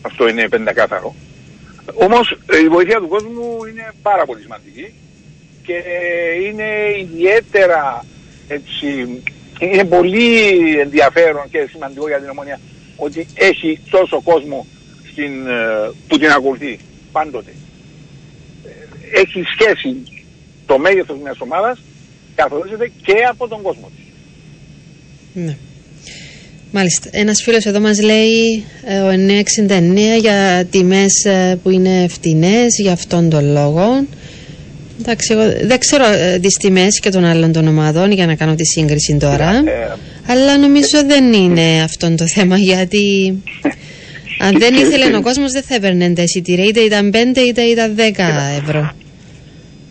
[0.02, 1.16] Αυτό είναι πεντακάθαρο.
[1.94, 4.94] Όμως η βοήθεια του κόσμου είναι πάρα πολύ σημαντική
[5.64, 5.84] και
[6.48, 6.68] είναι
[7.00, 8.06] ιδιαίτερα
[8.48, 9.22] έτσι,
[9.60, 12.60] είναι πολύ ενδιαφέρον και σημαντικό για την ομονία
[12.96, 14.68] ότι έχει τόσο κόσμο
[15.12, 16.80] στην, ε, που την ακολουθεί
[17.12, 17.54] πάντοτε.
[18.66, 20.04] Ε, έχει σχέση
[20.66, 21.80] το μέγεθος μιας ομάδας
[22.36, 24.06] καθορίζεται και από τον κόσμο της.
[25.44, 25.58] Ναι.
[26.72, 27.10] Μάλιστα.
[27.12, 29.10] Ένας φίλος εδώ μας λέει ε, ο
[29.68, 34.06] 969 για τιμές ε, που είναι φτηνές για αυτόν τον λόγο.
[35.00, 38.56] Εντάξει, εγώ δεν ξέρω ε, τις τιμές και των άλλων των ομάδων για να κάνω
[38.56, 39.50] τη σύγκριση τώρα.
[39.50, 43.38] Ε, αλλά νομίζω δεν είναι αυτό το θέμα γιατί
[44.40, 46.66] αν δεν ήθελε ο κόσμος δεν θα έπαιρνε τα εισιτήρια.
[46.66, 48.02] Είτε ήταν 5 είτε ήταν 10
[48.58, 48.92] ευρώ.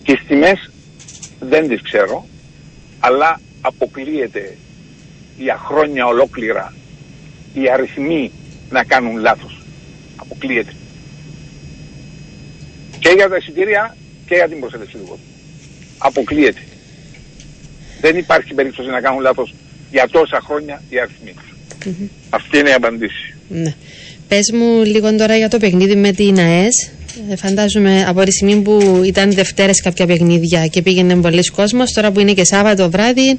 [0.05, 0.71] τις τιμές
[1.41, 2.27] δεν τις ξέρω
[3.01, 4.57] αλλά αποκλείεται
[5.41, 6.75] για χρόνια ολόκληρα
[7.55, 8.31] οι αριθμοί
[8.71, 9.61] να κάνουν λάθος.
[10.17, 10.73] Αποκλείεται.
[12.99, 15.25] Και για τα εισιτήρια και για την προσέλευση του κόσμου.
[15.99, 16.61] Αποκλείεται.
[18.01, 19.55] Δεν υπάρχει περίπτωση να κάνουν λάθος
[19.91, 21.35] για τόσα χρόνια οι αριθμοί.
[22.31, 23.35] Αυτή είναι η απαντήση.
[23.49, 23.75] Ναι.
[24.29, 26.91] Πες μου λίγο τώρα για το παιχνίδι με την ΑΕΣ.
[27.31, 32.11] Ε, φαντάζομαι από τη στιγμή που ήταν Δευτέρες κάποια παιχνίδια και πήγαινε πολλοί κόσμος, τώρα
[32.11, 33.39] που είναι και Σάββατο βράδυ,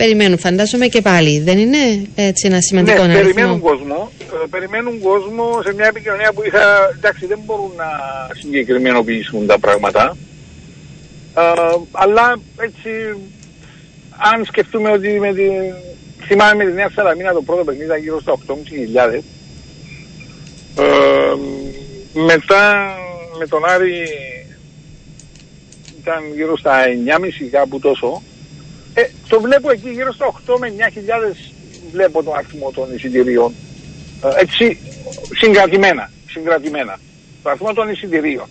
[0.00, 1.40] περιμένουν φαντάζομαι και πάλι.
[1.40, 1.82] Δεν είναι
[2.14, 4.10] έτσι ένα σημαντικό ναι, αριθμό; περιμένουν κόσμο.
[4.20, 6.64] Ε, περιμένουν κόσμο σε μια επικοινωνία που είχα.
[6.96, 7.88] Εντάξει, δεν μπορούν να
[8.40, 10.16] συγκεκριμενοποιήσουν τα πράγματα.
[11.36, 11.42] Ε,
[11.92, 12.90] αλλά έτσι,
[14.32, 15.46] αν σκεφτούμε ότι με τη,
[16.26, 19.22] θυμάμαι με τη Νέα Σαλαμίνα το πρώτο παιχνίδι ήταν γύρω στα 8.500.
[20.76, 21.34] Ε,
[22.30, 22.94] μετά
[23.38, 24.08] με τον Άρη
[26.00, 28.22] ήταν γύρω στα 9.500 κάπου τόσο.
[28.94, 31.34] Ε, το βλέπω εκεί γύρω στα 8 με 9.000
[31.92, 33.54] βλέπω τον αριθμό των εισιτηρίων.
[34.24, 34.78] Ε, έτσι
[35.40, 36.98] συγκρατημένα, συγκρατημένα.
[37.42, 38.46] Το αριθμό των εισιτηρίων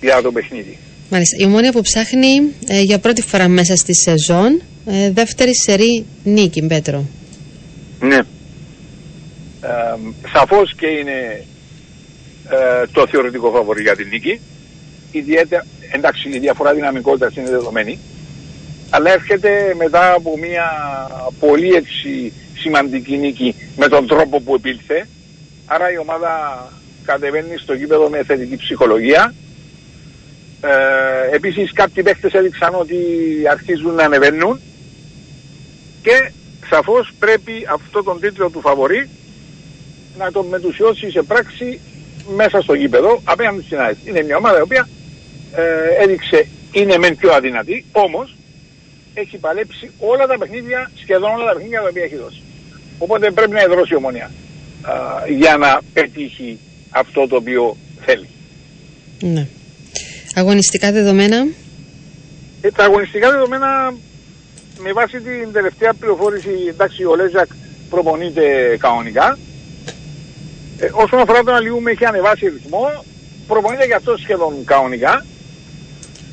[0.00, 0.78] για το παιχνίδι.
[1.10, 1.36] Μάλιστα.
[1.38, 6.66] Η ομόνια που ψάχνει ε, για πρώτη φορά μέσα στη σεζόν ε, δεύτερη σερή νίκη,
[6.66, 7.04] Πέτρο.
[8.00, 8.16] Ναι.
[8.16, 8.22] Ε,
[10.32, 11.44] σαφώς και είναι
[12.50, 14.40] ε, το θεωρητικό φαβορή για την νίκη.
[15.12, 17.98] Ιδιαίτερα, εντάξει η διαφορά δυναμικότητας είναι δεδομένη.
[18.94, 20.68] Αλλά έρχεται μετά από μια
[21.38, 25.08] πολύ έτσι σημαντική νίκη με τον τρόπο που επήλθε.
[25.66, 26.32] Άρα η ομάδα
[27.04, 29.34] κατεβαίνει στο γήπεδο με θετική ψυχολογία.
[30.60, 32.96] Ε, επίσης κάποιοι παίχτες έδειξαν ότι
[33.50, 34.60] αρχίζουν να ανεβαίνουν
[36.02, 36.30] και
[36.70, 39.08] σαφώς πρέπει αυτό τον τίτλο του φαβορή
[40.18, 41.80] να τον μετουσιώσει σε πράξη
[42.36, 43.96] μέσα στο γήπεδο απέναντι στην ΑΕΣ.
[44.04, 44.88] Είναι μια ομάδα η οποία
[45.54, 48.36] ε, έδειξε είναι μεν πιο αδυνατή, όμως
[49.14, 52.42] έχει παλέψει όλα τα παιχνίδια, σχεδόν όλα τα παιχνίδια τα οποία έχει δώσει.
[52.98, 54.30] Οπότε πρέπει να εδρώσει η ομονία
[54.82, 54.92] α,
[55.28, 56.58] για να πετύχει
[56.90, 58.28] αυτό το οποίο θέλει.
[59.20, 59.46] Ναι.
[60.34, 61.46] Αγωνιστικά δεδομένα.
[62.60, 63.94] Ε, τα αγωνιστικά δεδομένα
[64.78, 67.48] με βάση την τελευταία πληροφόρηση, εντάξει ο Λέζακ
[67.90, 69.38] προπονείται κανονικά.
[70.78, 73.04] Ε, όσον αφορά τον Αλιούμ έχει ανεβάσει ρυθμό,
[73.46, 75.24] προπονείται και αυτό σχεδόν κανονικά.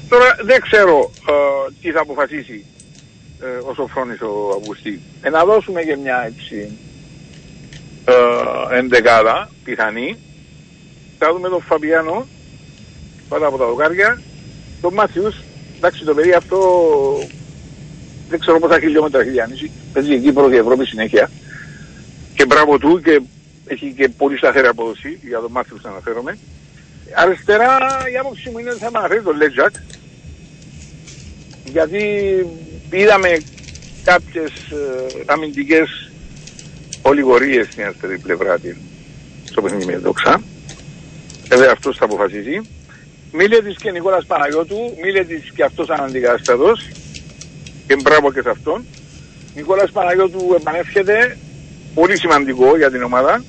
[0.10, 1.34] Τώρα δεν ξέρω ε,
[1.82, 2.66] τι θα αποφασίσει
[3.42, 5.02] ε, ο Σοφρόνης ο Αυγουστή.
[5.22, 6.78] Ε, να δώσουμε και μια έτσι
[8.06, 10.18] ε, εντεκάδα πιθανή.
[11.18, 12.28] Θα δούμε τον Φαμπιάνο
[13.30, 14.22] πάντα από τα δοκάρια.
[14.82, 15.36] Τον Μάθιους,
[15.78, 16.60] εντάξει το παιδί αυτό
[18.30, 19.72] δεν ξέρω πόσα χιλιόμετρα έχει διάνυσει.
[19.94, 21.30] Παίζει εκεί πρώτη Ευρώπη συνέχεια.
[22.36, 23.22] Και μπράβο του και
[23.66, 26.38] έχει και πολύ σταθερή απόδοση για τον Μάθιους να αναφέρομαι.
[27.16, 27.78] Αριστερά
[28.14, 29.74] η άποψη μου είναι ότι θα με αναφέρει τον Λέτζακ.
[31.66, 32.02] Γιατί
[32.98, 33.42] είδαμε
[34.04, 36.12] κάποιες ε, αμυντικές
[37.02, 38.76] ολιγορίες στην αριστερή πλευρά της.
[39.44, 40.42] στο παιχνίδι με δόξα.
[41.48, 42.62] Βέβαια αυτός θα αποφασίζει.
[43.32, 46.88] Μίλετης και Νικόλας Παναγιώτου, Μίλετης και αυτός αναντικαταστατός
[47.88, 48.86] και μπράβο και σε αυτόν.
[49.56, 51.38] Νικόλας Παναγιώτου επανέρχεται,
[51.94, 53.44] πολύ σημαντικό για την ομάδα.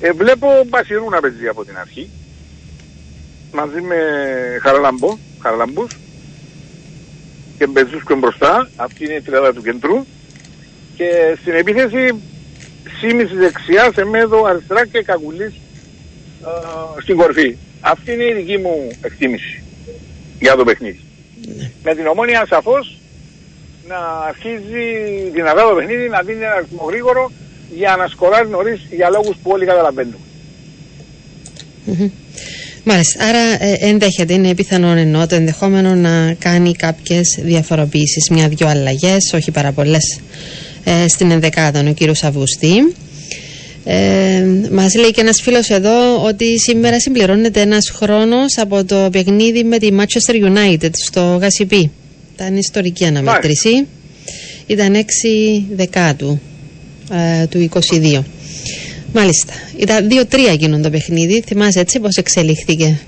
[0.00, 2.10] Ε, βλέπω Μπασιρού να παίζει από την αρχή,
[3.52, 3.96] μαζί με
[4.62, 5.96] Χαραλαμπό, Χαραλαμπούς
[7.60, 10.04] και Μπεζούσκο μπροστά, αυτή είναι η τριάδα του κεντρού
[10.96, 12.14] και στην επίθεση
[12.98, 15.52] Σίμης δεξιά, Σεμέδο αριστερά και Κακουλής
[16.44, 17.56] ε, στην κορφή.
[17.80, 19.62] Αυτή είναι η δική μου εκτίμηση
[20.40, 21.00] για το παιχνίδι.
[21.56, 21.70] Ναι.
[21.82, 22.98] Με την ομόνια σαφώς
[23.88, 24.84] να αρχίζει
[25.32, 27.30] δυνατά το παιχνίδι, να δίνει ένα αριθμό γρήγορο
[27.74, 30.20] για να σκοράρει νωρίς για λόγους που όλοι καταλαβαίνουν.
[31.84, 32.10] Μμμ.
[32.84, 33.24] Μάλιστα.
[33.24, 39.50] Άρα ε, ενδέχεται, είναι πιθανόν ενώ το ενδεχόμενο να κάνει κάποιες διαφοροποιήσεις, μια-δυο αλλαγές, όχι
[39.50, 40.20] πάρα πολλές,
[40.84, 42.94] ε, στην ενδεκάδα ο κύριος Αυγουστή.
[43.84, 49.64] Ε, Μας λέει και ένας φίλος εδώ ότι σήμερα συμπληρώνεται ένας χρόνος από το παιχνίδι
[49.64, 51.90] με τη Manchester United στο Γασιπί.
[52.34, 53.86] Ήταν ιστορική αναμέτρηση.
[54.66, 56.40] Ήταν 6 Δεκάτου
[57.12, 57.68] ε, του
[58.02, 58.22] 22.
[59.12, 59.52] Μάλιστα.
[59.76, 61.42] Ήταν 2-3 εκείνον το παιχνίδι.
[61.46, 62.98] Θυμάσαι έτσι πώς εξελίχθηκε;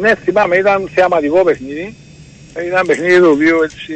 [0.00, 1.94] Ναι, θυμάμαι, ήταν θεαματικό παιχνίδι.
[2.66, 3.94] Ήταν παιχνίδι το οποίο έτσι,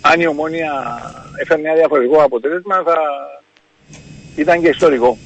[0.00, 0.70] αν η ομόνια
[1.36, 2.96] έφερε ένα διαφορετικό αποτέλεσμα, θα
[4.36, 5.18] ήταν και ιστορικό.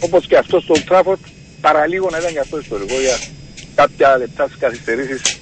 [0.00, 1.20] Όπως και αυτό στο Τράφορτ,
[1.60, 3.18] παραλίγο να ήταν και αυτό ιστορικό για
[3.74, 5.38] κάποια λεπτά στις καθυστερήσεις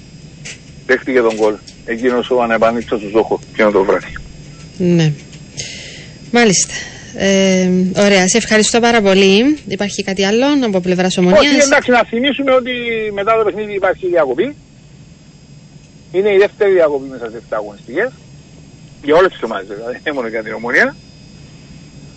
[0.85, 1.53] δέχτηκε τον κόλ.
[1.85, 4.13] Εκείνος ο ανεπανήξος του Ζόχο, εκείνο το βράδυ.
[4.77, 5.11] Ναι.
[6.31, 6.73] Μάλιστα.
[7.17, 9.57] Ε, ωραία, σε ευχαριστώ πάρα πολύ.
[9.67, 11.63] Υπάρχει κάτι άλλο από πλευράς Όχι, ομονία.
[11.63, 12.71] εντάξει, να θυμίσουμε ότι
[13.13, 14.55] μετά το παιχνίδι υπάρχει διακοπή.
[16.11, 18.11] Είναι η δεύτερη διακοπή μέσα σε 7 αγωνιστικές.
[19.03, 20.95] Για όλες τις ομάδες δηλαδή, δεν μόνο για την ομονία.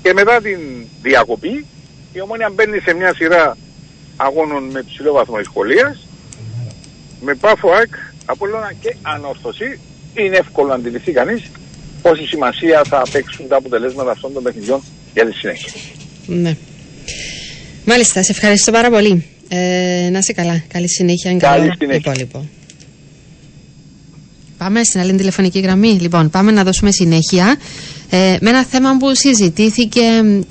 [0.03, 0.59] Και μετά την
[1.03, 1.67] διακοπή,
[2.13, 3.57] η ομονία μπαίνει σε μια σειρά
[4.17, 6.07] αγώνων με ψηλό βαθμό δυσκολίας.
[7.21, 9.81] Με πάφο ΑΕΚ, Απόλλωνα και ανόρθωση.
[10.15, 11.43] Είναι εύκολο να αντιληφθεί κανείς
[12.03, 14.83] πόση σημασία θα παίξουν τα αποτελέσματα αυτών των παιχνιδιών
[15.15, 15.73] για τη συνέχεια.
[16.27, 16.57] Ναι.
[17.85, 19.25] Μάλιστα, σε ευχαριστώ πάρα πολύ.
[19.49, 20.63] Ε, να είσαι καλά.
[20.69, 21.31] Καλή συνέχεια.
[21.31, 22.13] Καλή καλό συνέχεια.
[22.13, 22.49] υπόλοιπο.
[24.59, 25.89] Πάμε στην άλλη τηλεφωνική γραμμή.
[25.89, 27.57] Λοιπόν, πάμε να δώσουμε συνέχεια
[28.11, 30.01] ε, με ένα θέμα που συζητήθηκε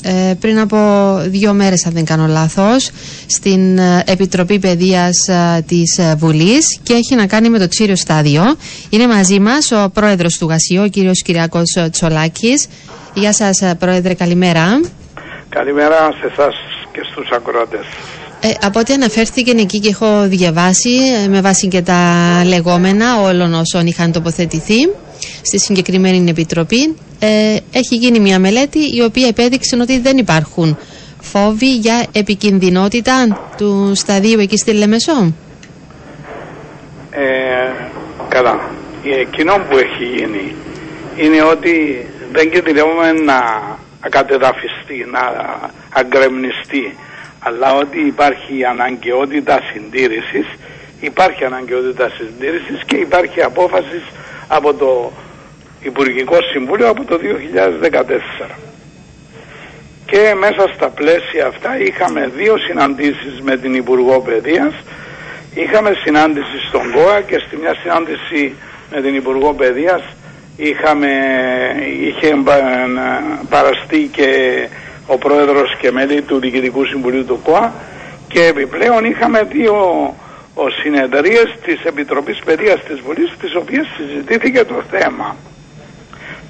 [0.04, 0.78] ε, πριν από
[1.26, 2.90] δύο μέρες, αν δεν κάνω λάθος,
[3.28, 7.96] στην ε, Επιτροπή Παιδείας ε, της ε, Βουλής και έχει να κάνει με το Τσίριο
[7.96, 8.44] Στάδιο.
[8.90, 12.68] Είναι μαζί μας ο πρόεδρος του Γασίου, ο κύριος Κυριακός ε, Τσολάκης.
[13.14, 14.80] Γεια σας, ε, πρόεδρε, καλημέρα.
[15.50, 16.56] Καλημέρα σε εσάς
[16.92, 17.86] και στους ακροατές.
[18.42, 20.90] Ε, από ό,τι αναφέρθηκε εκεί και έχω διαβάσει
[21.24, 22.02] ε, με βάση και τα
[22.46, 24.90] λεγόμενα όλων όσων είχαν τοποθετηθεί
[25.42, 30.78] στη συγκεκριμένη επιτροπή ε, έχει γίνει μια μελέτη η οποία επέδειξε ότι δεν υπάρχουν
[31.22, 35.34] φόβοι για επικινδυνότητα του σταδίου εκεί στη Λεμεσό.
[37.12, 37.72] Ε,
[38.28, 38.60] καλά.
[39.04, 40.56] Ε, Εκείνο που έχει γίνει
[41.16, 43.40] είναι ότι δεν κινδυνεύουμε να
[44.00, 45.20] ακατεδαφιστεί, να
[45.94, 46.98] αγκρεμνιστεί,
[47.48, 50.48] αλλά ότι υπάρχει αναγκαιότητα συντήρησης,
[51.00, 54.02] υπάρχει αναγκαιότητα συντήρησης και υπάρχει απόφαση
[54.48, 55.12] από το
[55.82, 58.50] Υπουργικό Συμβούλιο από το 2014.
[60.06, 64.74] Και μέσα στα πλαίσια αυτά είχαμε δύο συναντήσεις με την Υπουργό Παιδείας.
[65.54, 68.56] Είχαμε συνάντηση στον ΚΟΑ και στη μια συνάντηση
[68.92, 70.02] με την Υπουργό Παιδείας
[70.58, 71.10] είχαμε,
[72.02, 72.88] είχε πα-
[73.50, 74.30] παραστεί και
[75.08, 77.74] ο Πρόεδρος και μέλη του Διοικητικού Συμβουλίου του ΚΟΑ
[78.28, 79.76] και επιπλέον είχαμε δύο
[80.54, 85.36] ο, συνεδρίες της Επιτροπής Παιδείας της Βουλής στις οποίες συζητήθηκε το θέμα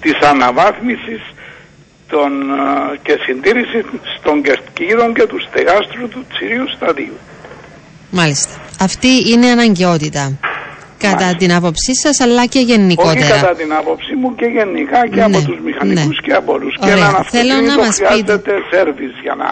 [0.02, 1.22] της αναβάθμισης
[2.08, 3.86] των, ε, και συντήρησης
[4.22, 7.18] των κερκίδων και του στεγάστρου του Τσιρίου Σταδίου.
[8.12, 8.54] Μάλιστα.
[8.80, 10.38] Αυτή είναι αναγκαιότητα.
[10.98, 13.20] Κατά την άποψή σας αλλά και γενικότερα.
[13.20, 16.26] Όχι κατά την άποψή μου και γενικά και Ναι, από τους μηχανικούς ναι.
[16.26, 16.74] και από όλους.
[16.80, 16.96] Και Ωραία.
[16.96, 19.50] έναν Θέλω αυτοκίνητο να μας πείτε- χρειάζεται σέρβις για να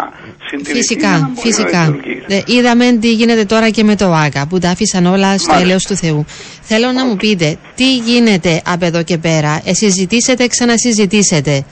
[0.49, 1.81] συντηρηθεί για να Φυσικά, μπορεί να φυσικά.
[1.85, 2.25] λειτουργήσει.
[2.27, 5.59] Ε, είδαμε τι γίνεται τώρα και με το ΆΚΑ που τα άφησαν όλα στο Μάλιστα.
[5.59, 6.25] έλεος του Θεού.
[6.61, 11.65] Θέλω να μου πείτε τι γίνεται από εδώ και πέρα; Ε, συζητήσετε, ξανασυζητήσετε.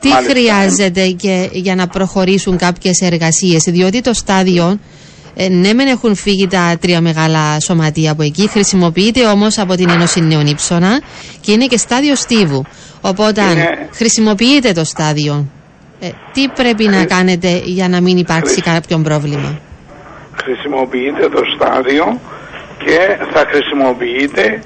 [0.00, 0.30] Τι Μάλιστα.
[0.32, 4.78] χρειάζεται και, για να προχωρήσουν κάποιες εργασίες; Διότι το στάδιο,
[5.42, 9.88] ε, ναι μεν έχουν φύγει τα τρία μεγάλα σωματεία από εκεί, χρησιμοποιείται όμως από την
[9.88, 11.00] Ένωση Νέων Ήψονα
[11.40, 12.64] και είναι και στάδιο στίβου.
[13.00, 15.46] Οπότε Είναι- χρησιμοποιείται το στάδιο.
[16.00, 19.58] Ε, τι πρέπει να κάνετε για να μην υπάρξει κάποιο πρόβλημα;
[20.42, 22.20] χρησιμοποιείται το στάδιο
[22.84, 22.98] και
[23.32, 24.62] θα χρησιμοποιείται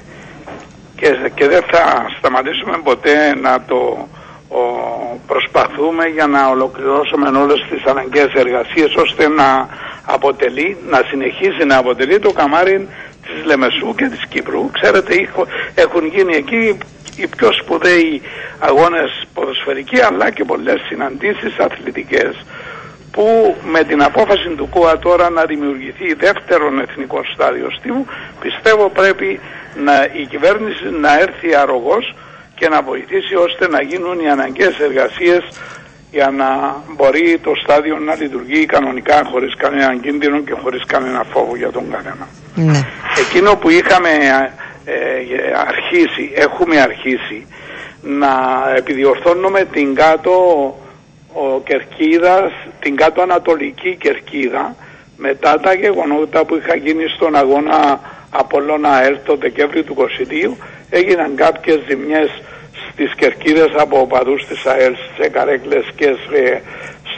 [0.95, 4.07] και, και δεν θα σταματήσουμε ποτέ να το
[4.49, 4.61] ο,
[5.27, 9.67] προσπαθούμε για να ολοκληρώσουμε όλες τις αναγκαίες εργασίες ώστε να
[10.05, 12.87] αποτελεί, να συνεχίσει να αποτελεί το καμάρι
[13.21, 14.69] της Λεμεσού και της Κύπρου.
[14.71, 16.77] Ξέρετε έχω- έχουν γίνει εκεί
[17.17, 18.21] οι πιο σπουδαίοι
[18.59, 22.45] αγώνες ποδοσφαιρικοί αλλά και πολλές συναντήσεις αθλητικές
[23.11, 28.05] που με την απόφαση του ΚΟΑ τώρα να δημιουργηθεί δεύτερον εθνικό στάδιο στίβου
[28.39, 29.39] πιστεύω πρέπει
[29.83, 32.15] να, η κυβέρνηση να έρθει αρρωγός
[32.55, 35.43] και να βοηθήσει ώστε να γίνουν οι αναγκαίες εργασίες
[36.15, 36.49] για να
[36.95, 41.83] μπορεί το στάδιο να λειτουργεί κανονικά χωρίς κανέναν κίνδυνο και χωρίς κανένα φόβο για τον
[41.91, 42.27] κανένα.
[42.55, 42.79] Ναι.
[43.19, 44.09] Εκείνο που είχαμε
[44.85, 44.93] ε,
[45.67, 47.47] αρχίσει, έχουμε αρχίσει
[48.01, 48.33] να
[48.75, 50.33] επιδιορθώνουμε την κάτω
[51.33, 54.75] ο Κερκίδας, την κάτω ανατολική Κερκίδα
[55.17, 57.99] μετά τα γεγονότα που είχα γίνει στον αγώνα
[58.29, 60.55] Απόλλωνα ΑΕΛ το Δεκέμβρη του 22
[60.89, 62.29] έγιναν κάποιες ζημιές
[62.95, 66.61] στις Κερκίδες από οπαδούς της ΑΕΛ σε καρέκλες και σε,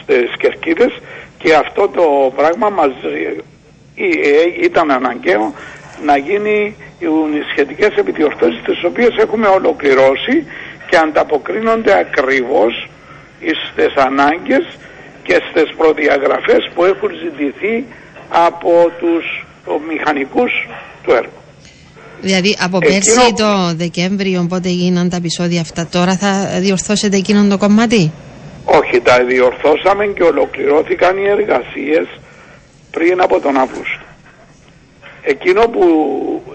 [0.00, 1.00] στις Κερκίδες
[1.38, 3.36] και αυτό το πράγμα μας ε,
[3.94, 5.54] ε, ήταν αναγκαίο
[6.04, 10.46] να γίνει οι σχετικές επιδιορθώσεις τις οποίες έχουμε ολοκληρώσει
[10.90, 12.88] και ανταποκρίνονται ακριβώς
[13.70, 14.78] στις ανάγκες
[15.22, 17.84] και στις προδιαγραφές που έχουν ζητηθεί
[18.28, 20.68] από τους ο, μηχανικούς
[21.02, 21.37] του έργου.
[22.20, 27.48] Δηλαδή από Εκείνο- πέρσι το Δεκέμβριο, πότε γίναν τα επεισόδια αυτά, τώρα θα διορθώσετε εκείνον
[27.48, 28.12] το κομμάτι;
[28.64, 32.06] Όχι, τα διορθώσαμε και ολοκληρώθηκαν οι εργασίες
[32.90, 34.02] πριν από τον Αύγουστο.
[35.22, 35.84] Εκείνο που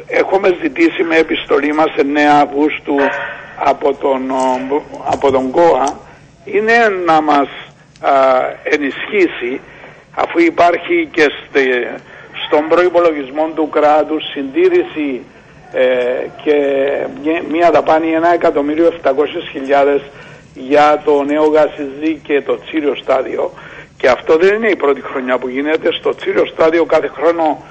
[0.07, 2.95] έχουμε ζητήσει με επιστολή μας 9 Αυγούστου
[3.66, 5.99] από τον, ο, από τον ΚΟΑ
[6.45, 7.47] είναι να μας
[8.01, 8.11] α,
[8.64, 9.59] ενισχύσει
[10.16, 12.01] αφού υπάρχει και στε-
[12.47, 15.43] στον προϋπολογισμό του κράτους συντήρηση ε,
[16.43, 16.55] και
[17.24, 20.01] μια- μια δαπάνη 1.700.000
[20.53, 23.51] για το νέο γασιζί και το τσίριο στάδιο.
[23.97, 25.91] Και αυτό δεν είναι η πρώτη χρονιά που γίνεται.
[25.91, 27.63] Στο τσίριο στάδιο κάθε χρόνο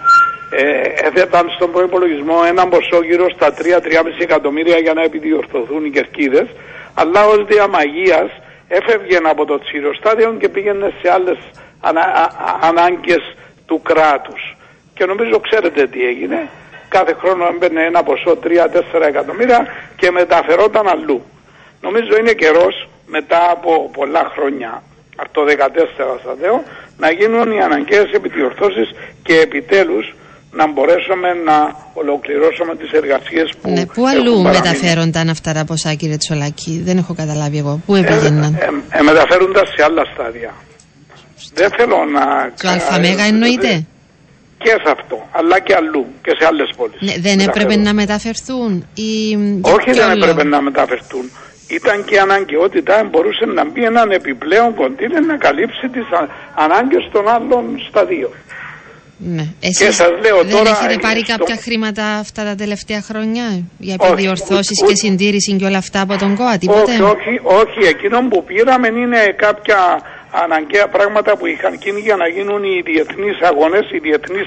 [0.51, 6.47] ε, έθεταν στον προπολογισμό έναν ποσό γύρω στα 3-3,5 εκατομμύρια για να επιδιορθωθούν οι κερκίδες.
[6.95, 8.31] Αλλά ως διαμαγείας
[8.69, 11.39] έφευγε από το τσίριο στάδιο και πήγαινε σε άλλες
[11.81, 13.37] ανα, α- α- ανάγκες
[13.67, 14.57] του κράτους.
[14.95, 16.49] Και νομίζω ξέρετε τι έγινε
[16.97, 19.61] κάθε χρόνο έμπαινε ένα ποσό 3-4 εκατομμύρια
[20.01, 21.19] και μεταφερόταν αλλού
[21.87, 22.75] νομίζω είναι καιρός
[23.17, 24.83] μετά από πολλά χρόνια
[25.23, 26.63] από το 14 στα λέω,
[27.03, 28.89] να γίνουν οι αναγκαίες επιδιορθώσεις
[29.23, 30.15] και επιτέλους
[30.59, 31.57] να μπορέσουμε να
[31.95, 34.69] ολοκληρώσουμε τις εργασίες που Ναι, πού αλλού έχουν παραμείνει.
[34.69, 37.81] μεταφέρονταν αυτά τα ποσά, κύριε Τσολάκη, δεν έχω καταλάβει εγώ.
[37.87, 38.55] Πού επήγαιναν.
[38.61, 40.53] Ε, ε, ε, μεταφέρονται σε άλλα στάδια.
[41.55, 42.25] Δεν θέλω να...
[42.63, 43.87] Το Αλφαμέγα εννοείται;
[44.63, 47.01] Και σε αυτό, αλλά και αλλού και σε άλλες πόλεις.
[47.01, 47.89] Ναι, δεν έπρεπε Μεταφέρονται.
[47.89, 49.11] να μεταφερθούν ή
[49.63, 51.25] για Όχι ποιο δεν λόγο; έπρεπε να μεταφερθούν.
[51.79, 56.29] Ήταν και αναγκαιότητα, μπορούσε να μπει έναν επιπλέον κοντίνε να καλύψει τις α-
[56.65, 58.31] ανάγκες των άλλων σταδίων.
[59.25, 59.47] Ναι.
[59.61, 63.45] Εσείς σας λέω δεν τώρα, έχετε ε, πάρει στο- κάποια χρήματα αυτά τα τελευταία χρόνια
[63.79, 67.41] για Όχι, επιδιορθώσεις ούτε- και συντήρηση και όλα αυτά από τον ΚΟΑ, τίποτε; Όχι, όχι,
[67.61, 67.81] όχι.
[67.89, 69.79] Εκείνο που πήραμε είναι κάποια
[70.33, 74.47] αναγκαία πράγματα που είχαν γίνει για να γίνουν οι διεθνείς αγώνες, οι διεθνείς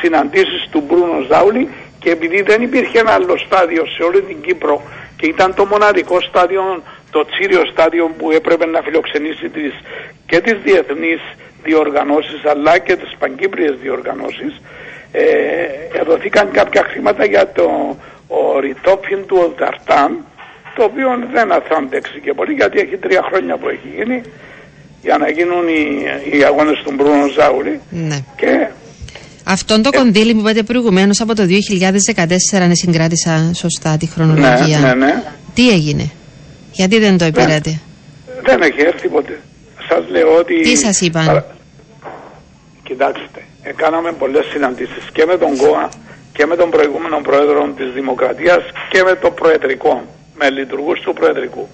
[0.00, 1.68] συναντήσεις του Μπρούνο Ζάουλη.
[1.98, 4.82] Και επειδή δεν υπήρχε ένα άλλο στάδιο σε όλη την Κύπρο
[5.16, 9.72] και ήταν το μοναδικό στάδιο, το τσίριο στάδιο που έπρεπε να φιλοξενήσει τις,
[10.26, 11.20] και τις διεθνείς
[11.62, 14.60] διοργανώσεις αλλά και τις παγκύπριες διοργανώσεις
[15.12, 17.96] ε, δοθήκαν κάποια χρήματα για το
[18.28, 20.24] ο ρητόπιν του Οταρτάν
[20.74, 24.22] το οποίο δεν θα αντέξει και πολύ γιατί έχει τρία χρόνια που έχει γίνει
[25.04, 25.82] για να γίνουν οι,
[26.38, 28.18] οι αγώνες του Μπρούνο Ζάουλη Ναι.
[28.36, 28.66] και
[29.46, 34.78] Αυτόν το κονδύλι που είπατε προηγουμένως από το 2014, αν συγκράτησα σωστά τη ναι, χρονολογία.
[34.78, 35.22] ναι, ναι,
[35.54, 36.10] Τι έγινε,
[36.72, 37.80] γιατί δεν το επήρατε.
[38.44, 39.40] δεν έχει έρθει ποτέ.
[39.88, 40.60] Σας λέω ότι...
[40.60, 41.46] Τι σας είπαν; Παρα-
[42.82, 45.88] Κοιτάξτε, ε, κάναμε πολλές συναντήσεις και με τον ΚΟΑ
[46.32, 51.68] και με τον προηγούμενο πρόεδρο της Δημοκρατίας και με το Προεδρικό, με λειτουργούς του Προεδρικού.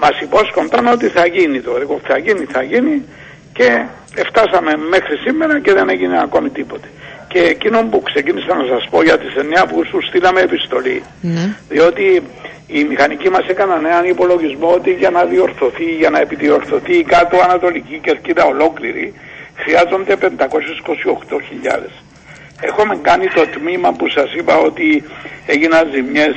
[0.00, 3.04] Μας υπόσχονταν ότι θα γίνει το έργο, θα γίνει, θα γίνει
[3.52, 3.84] και
[4.28, 6.88] φτάσαμε μέχρι σήμερα και δεν έγινε ακόμη τίποτε.
[7.28, 11.56] Και εκείνο που ξεκίνησα να σας πω για τις 9 Αυγούστου στείλαμε επιστολή Ναι.
[11.68, 12.22] διότι
[12.66, 17.36] οι μηχανικοί μας έκαναν έναν υπολογισμό ότι για να διορθωθεί, για να επιδιορθωθεί η κάτω
[17.42, 19.14] ανατολική κερκίδα ολόκληρη
[19.56, 21.90] χρειάζονται 528.000.
[22.60, 25.04] Έχουμε κάνει το τμήμα που σας είπα ότι
[25.46, 26.34] έγιναν ζημιές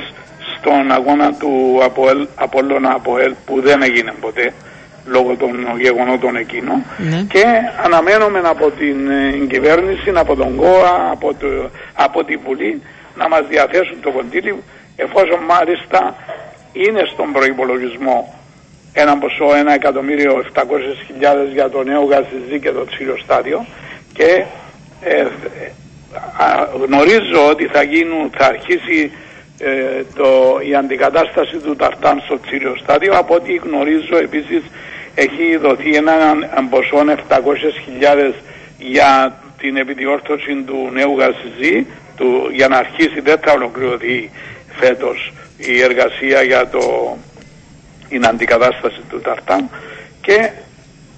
[0.64, 4.52] στον αγώνα του Αποέλ, Απόλλωνα Αποέλ που δεν έγινε ποτέ
[5.06, 5.50] λόγω των
[5.80, 7.26] γεγονότων εκείνων Ναι.
[7.32, 7.44] και
[7.84, 11.46] αναμένουμε από την ε, κυβέρνηση, από τον ΚΟΑ, από, το,
[11.94, 12.82] από τη Βουλή
[13.16, 14.54] να μας διαθέσουν το κονδύλι
[14.96, 16.14] εφόσον μάλιστα
[16.72, 18.34] είναι στον προϋπολογισμό
[18.92, 23.66] ένα ποσό 1.700.000 για το νέο γαζιζί και το τσίριο στάδιο
[24.12, 24.44] και
[25.00, 25.20] ε,
[26.44, 29.12] α, γνωρίζω ότι θα, γίνουν, θα αρχίσει
[29.64, 33.12] ε, το, η αντικατάσταση του Ταρτάν στο τσίριο στάδιο.
[33.12, 34.62] Από ό,τι γνωρίζω επίσης
[35.14, 36.14] έχει δοθεί ένα
[36.70, 36.96] ποσό
[37.28, 38.32] 700.000
[38.78, 41.86] για την επιδιόρθωση του νέου γαζιζί
[42.16, 44.30] του, για να αρχίσει δεν θα ολοκληρωθεί
[44.68, 47.16] φέτος η εργασία για το,
[48.08, 49.70] την αντικατάσταση του Ταρτάν.
[50.20, 50.50] Και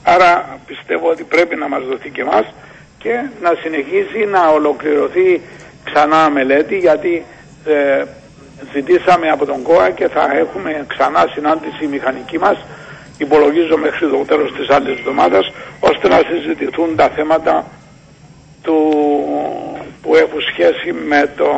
[0.02, 2.54] άρα πιστεύω ότι πρέπει να μας δοθεί και μας
[2.98, 5.40] και να συνεχίσει να ολοκληρωθεί
[5.84, 7.24] ξανά μελέτη γιατί
[7.66, 8.04] ε,
[8.72, 12.58] ζητήσαμε από τον ΚΟΑ και θα έχουμε ξανά συνάντηση μηχανική μας
[13.18, 17.66] υπολογίζω μέχρι το τέλος της άλλης εβδομάδας ώστε να συζητηθούν τα θέματα
[18.62, 18.76] του,
[20.02, 21.48] που έχουν σχέση με, το,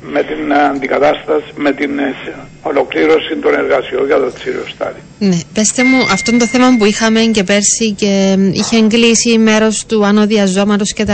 [0.00, 1.90] με την αντικατάσταση, με την
[2.62, 5.02] ολοκλήρωση των εργασιών για το τσίριο στάδιο.
[5.18, 10.06] Ναι, πέστε μου, αυτό το θέμα που είχαμε και πέρσι και είχε κλείσει μέρος του
[10.06, 11.04] ανωδιαζώματος και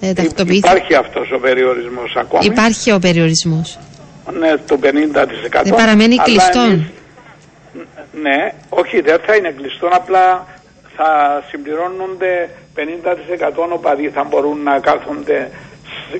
[0.00, 3.78] τα λοιπά, ε, Υπάρχει αυτός ο περιορισμός ακόμη; Υπάρχει ο περιορισμός.
[4.38, 5.62] Ναι, το 50%.
[5.64, 6.66] Δεν παραμένει κλειστό.
[8.22, 10.46] Ναι, όχι δεν θα είναι κλειστό, απλά
[10.96, 12.80] θα συμπληρώνονται 50%
[13.72, 15.50] οπαδοί θα μπορούν να κάθονται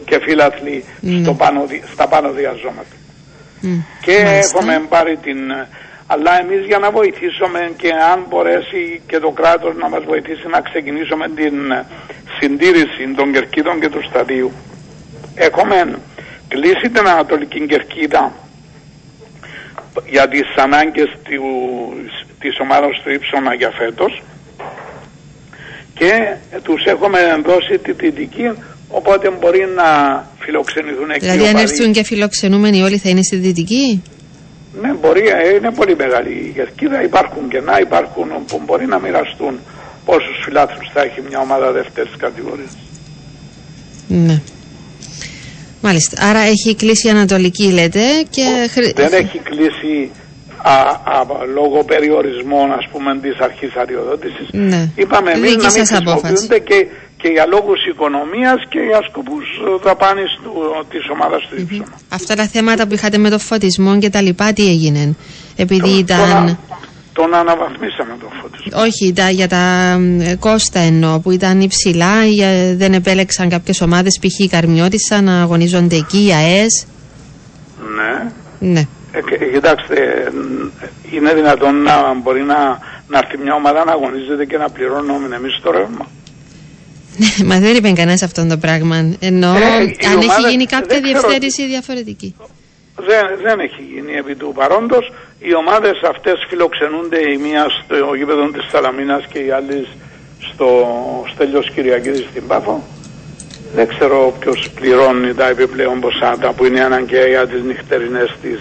[0.04, 1.22] και φίλαθλοι ναι.
[1.22, 2.96] στο πάνω, στα πάνω διαζώματα.
[4.04, 4.58] Και Μάλιστα.
[4.58, 5.38] έχουμε πάρει την...
[6.12, 10.61] Αλλά εμείς για να βοηθήσουμε και αν μπορέσει και το κράτος να μας βοηθήσει να
[10.68, 11.56] ξεκινήσουμε την
[12.38, 14.50] συντήρηση των κερκίδων και του σταδίου.
[15.34, 15.76] Έχουμε
[16.48, 18.32] κλείσει την Ανατολική Κερκίδα
[20.14, 21.44] για τις ανάγκες του,
[22.38, 24.22] της ομάδας του Ήψονα για φέτος
[25.94, 26.12] και
[26.62, 28.46] τους έχουμε δώσει τη δυτική
[28.88, 29.88] οπότε μπορεί να
[30.38, 34.02] φιλοξενηθούν εκεί Δηλαδή αν έρθουν και φιλοξενούμενοι όλοι θα είναι στη δυτική
[34.80, 39.58] Ναι μπορεί, ε, είναι πολύ μεγάλη η Γερκίδα υπάρχουν κενά, υπάρχουν που μπορεί να μοιραστούν
[40.04, 42.76] πόσους φιλάθλους θα έχει μια ομάδα δεύτερης κατηγορίας
[44.06, 44.40] Ναι
[45.80, 46.22] Μάλιστα.
[46.28, 48.00] Άρα έχει κλείσει η Ανατολική, λέτε.
[48.30, 48.70] Και...
[48.94, 50.10] Δεν έχει κλείσει
[50.72, 50.76] α,
[51.16, 51.18] α,
[51.58, 54.46] λόγω περιορισμών, ας πούμε, της αρχής αδειοδότησης.
[54.52, 54.80] Ναι.
[55.02, 56.78] Είπαμε εμείς να μην χρησιμοποιούνται και,
[57.20, 59.46] και για λόγους οικονομίας και για σκοπούς
[59.84, 60.52] δαπάνης του,
[60.92, 64.52] της ομάδας του mm Αυτά τα θέματα που είχατε με το φωτισμό και τα λοιπά,
[64.52, 65.16] τι έγινε.
[65.56, 66.58] Επειδή ήταν
[67.12, 68.82] τον αναβαθμίσαμε τον φωτισμό.
[68.82, 69.98] Όχι, τα, για τα
[70.38, 72.14] κόστα εννοώ που ήταν υψηλά,
[72.74, 74.38] δεν επέλεξαν κάποιες ομάδες, π.χ.
[74.38, 76.86] η Καρμιώτησα, να αγωνίζονται εκεί, οι ΑΕΣ.
[77.96, 78.32] Ναι.
[78.58, 78.86] Ναι.
[79.38, 79.96] Ε, κοιτάξτε,
[81.12, 85.60] είναι δυνατόν να μπορεί να, να έρθει μια ομάδα να αγωνίζεται και να πληρώνουμε εμείς
[85.62, 86.06] το ρεύμα.
[87.16, 88.96] Ναι, μα δεν είπε κανένας αυτό το πράγμα.
[89.20, 92.34] Ενώ ε, αν έχει γίνει κάποια διευθέτηση διαφορετική.
[92.96, 95.12] Δεν, δεν έχει γίνει επί του παρόντος.
[95.38, 99.86] Οι ομάδες αυτές φιλοξενούνται η μία στο γήπεδο της Σαλαμίνας και οι άλλοι
[100.52, 100.68] στο
[101.32, 102.82] Στέλιος Κυριακίδης στην Πάφο.
[103.74, 108.60] Δεν ξέρω ποιος πληρώνει τα επιπλέον ποσά τα που είναι αναγκαία για τις νυχτερινές της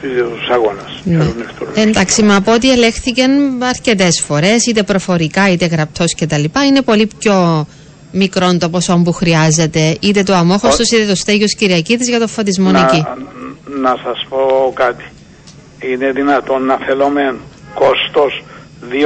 [0.00, 1.00] τους αγώνας.
[1.04, 1.26] Ναι.
[1.74, 7.66] Εντάξει, μα από ό,τι ελέγχθηκαν αρκετές φορές, είτε προφορικά είτε γραπτός κτλ., είναι πολύ πιο
[8.12, 12.70] μικρό το ποσό που χρειάζεται, είτε το αμόχωστος είτε το στέγιος Κυριακίδης για το φωτισμό
[12.70, 13.04] να, εκεί.
[13.80, 15.04] Να σας πω κάτι
[15.82, 17.36] είναι δυνατόν να θέλουμε
[17.74, 18.44] κόστος
[18.90, 18.96] 2.430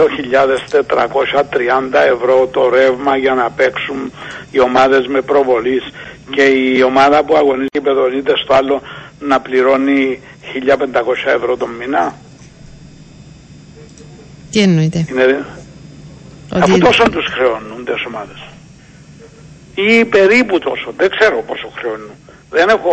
[2.14, 4.12] ευρώ το ρεύμα για να παίξουν
[4.50, 5.82] οι ομάδες με προβολής
[6.30, 7.80] και η ομάδα που αγωνίζει οι
[8.44, 8.82] στο άλλο
[9.18, 10.20] να πληρώνει
[10.68, 12.14] 1.500 ευρώ το μήνα.
[14.50, 15.44] Τι εννοείται; Είναι...
[16.52, 16.62] Ότι...
[16.62, 18.40] Αφού τόσο τους χρεώνουν τις ομάδες.
[19.74, 20.92] Ή περίπου τόσο.
[20.96, 22.10] Δεν ξέρω πόσο χρεώνουν.
[22.50, 22.92] Δεν έχω,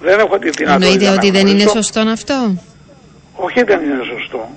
[0.00, 0.92] δεν έχω τη δυνατότητα.
[0.92, 2.56] Εννοείται ότι δεν είναι σωστό αυτό;
[3.32, 4.48] Όχι δεν είναι σωστό.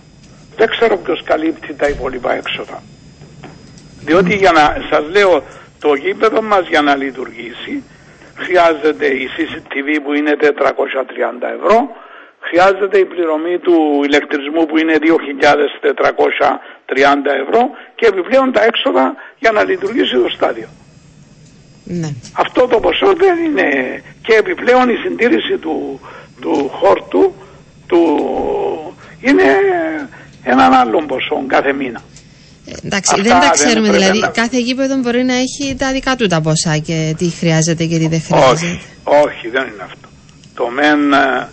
[0.57, 2.83] Δεν ξέρω ποιος καλύπτει τα υπόλοιπα έξοδα.
[4.05, 5.43] Διότι για να σας λέω
[5.79, 7.83] το γήπεδο μας για να λειτουργήσει
[8.37, 10.45] χρειάζεται η CCTV που είναι 430
[11.61, 11.95] ευρώ
[12.39, 15.07] χρειάζεται η πληρωμή του ηλεκτρισμού που είναι 2.430
[17.43, 20.67] ευρώ και επιπλέον τα έξοδα για να λειτουργήσει το στάδιο.
[21.83, 22.09] Ναι.
[22.37, 23.67] Αυτό το ποσό δεν είναι
[24.21, 25.99] και επιπλέον η συντήρηση του,
[26.41, 27.33] του χόρτου
[27.87, 28.01] του
[29.21, 29.43] είναι
[30.43, 32.01] έναν άλλον ποσό κάθε μήνα.
[32.67, 34.19] Ε, εντάξει, δεν τα ξέρουμε δηλαδή.
[34.33, 38.07] Κάθε γήπεδο μπορεί να έχει τα δικά του τα ποσά και τι χρειάζεται και τι
[38.07, 38.53] δεν χρειάζεται.
[38.53, 40.07] Όχι, όχι δεν είναι αυτό.
[40.53, 41.47] Το μεν ε,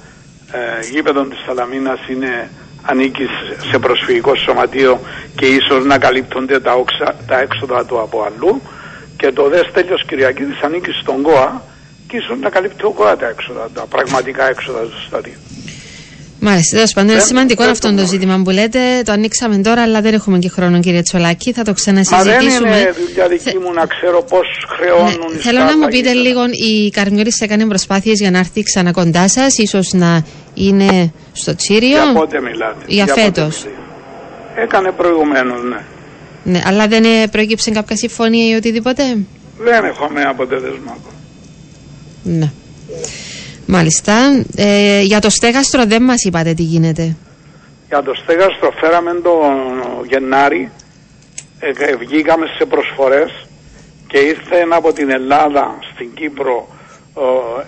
[0.52, 2.50] ε γήπεδο της Σαλαμίνας είναι
[2.82, 3.26] ανήκει
[3.70, 5.00] σε προσφυγικό σωματείο
[5.36, 8.62] και ίσως να καλύπτονται τα, όξα, τα έξοδα του από αλλού
[9.16, 11.62] και το δες Στέλιος Κυριακίδης ανήκει στον ΚΟΑ
[12.08, 15.40] και ίσως να καλύπτει ο ΚΟΑ τα έξοδα, τα πραγματικά έξοδα του σταδίου.
[16.44, 18.20] Μάλιστα, τέλος πάντων είναι Δεν- σημαντικό δεν αυτό το το γνωρίζω.
[18.20, 18.78] ζήτημα που λέτε.
[19.04, 21.52] Το ανοίξαμε τώρα, αλλά δεν έχουμε και χρόνο, κύριε Τσολάκη.
[21.52, 22.68] Θα το Μα δεν ξανασυζητήσουμε.
[22.78, 26.02] είναι δουλειά δική μου να ξέρω πώς χρεώνουν Ναι, οι θέλω να μου σκάταγοι.
[26.02, 30.22] πείτε λίγο, η Καρμιώρης έκανε προσπάθειες για να έρθει ξανά κοντά σας, ίσως να
[30.54, 33.64] είναι στο Τσίριο; Για πότε μιλάτε; Για πότε φέτος.
[33.64, 35.80] μιλάτε; Έκανε προηγουμένως, ναι.
[36.52, 39.02] Ναι, αλλά δεν ε, προέκυψε κάποια συμφωνία ή οτιδήποτε;
[39.58, 41.18] Δεν έχουμε αποτέλεσμα ακόμα.
[42.22, 42.50] Ναι.
[43.66, 44.14] Μάλιστα.
[44.56, 47.16] Ε, για το στέγαστρο δεν μας είπατε τι γίνεται.
[47.88, 49.52] Για το στέγαστρο φέραμε τον
[50.10, 50.70] Γενάρη,
[51.58, 53.30] ε, ε, βγήκαμε σε προσφορές
[54.06, 56.68] και ήρθε ένα από την Ελλάδα στην Κύπρο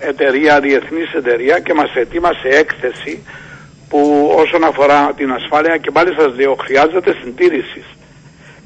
[0.03, 3.23] ε, εταιρεία, διεθνής εταιρεία και μας ετοίμασε έκθεση
[3.89, 4.01] που
[4.43, 7.87] όσον αφορά την ασφάλεια και πάλι σας λέω χρειάζεται συντήρησης.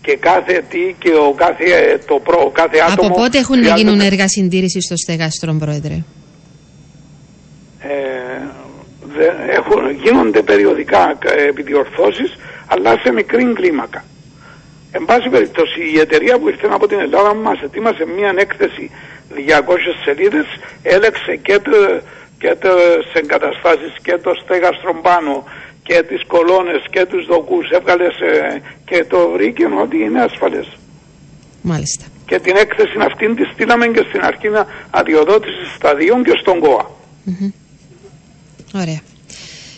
[0.04, 3.56] Και κάθε τι και ο κάθε, ε, το προ, ο κάθε άτομο Από πότε έχουν
[3.58, 5.96] να χρειάζεται- γίνουν έργα συντήρησης στο στέγαστρο, Πρόεδρε;
[7.82, 7.92] Ε,
[9.16, 14.04] δε- έχουν, γίνονται περιοδικά ε, επιδιορθώσεις αλλά σε μικρή κλίμακα.
[14.92, 18.90] Εν πάση περιπτώσει η εταιρεία που ήρθε από την Ελλάδα μας ετοίμασε μια έκθεση
[19.34, 20.46] 200 σελίδες
[20.82, 21.70] έλεξε και, το,
[22.38, 25.44] και τις εγκαταστάσεις και το στέγαστρο πάνω
[25.82, 30.68] και τις κολόνες και τους δοκούς έβγαλε σε- και το βρήκε ότι είναι ασφαλές.
[31.62, 32.04] Μάλιστα.
[32.26, 34.48] Και την έκθεση αυτήν τη στείλαμε και στην αρχή
[34.90, 36.90] αδειοδότηση σταδίων και στον ΚΟΑ.
[38.74, 39.00] Ωραία.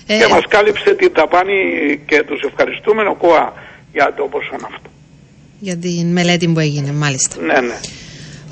[0.06, 1.54] Ε, και μας κάλυψε την ταπάνη
[2.06, 3.52] και τους ευχαριστούμε ο ΚΟΑ
[3.92, 4.88] για το ποσό αυτό.
[5.58, 7.36] Για την μελέτη που έγινε, μάλιστα.
[7.40, 7.78] Ναι, ναι.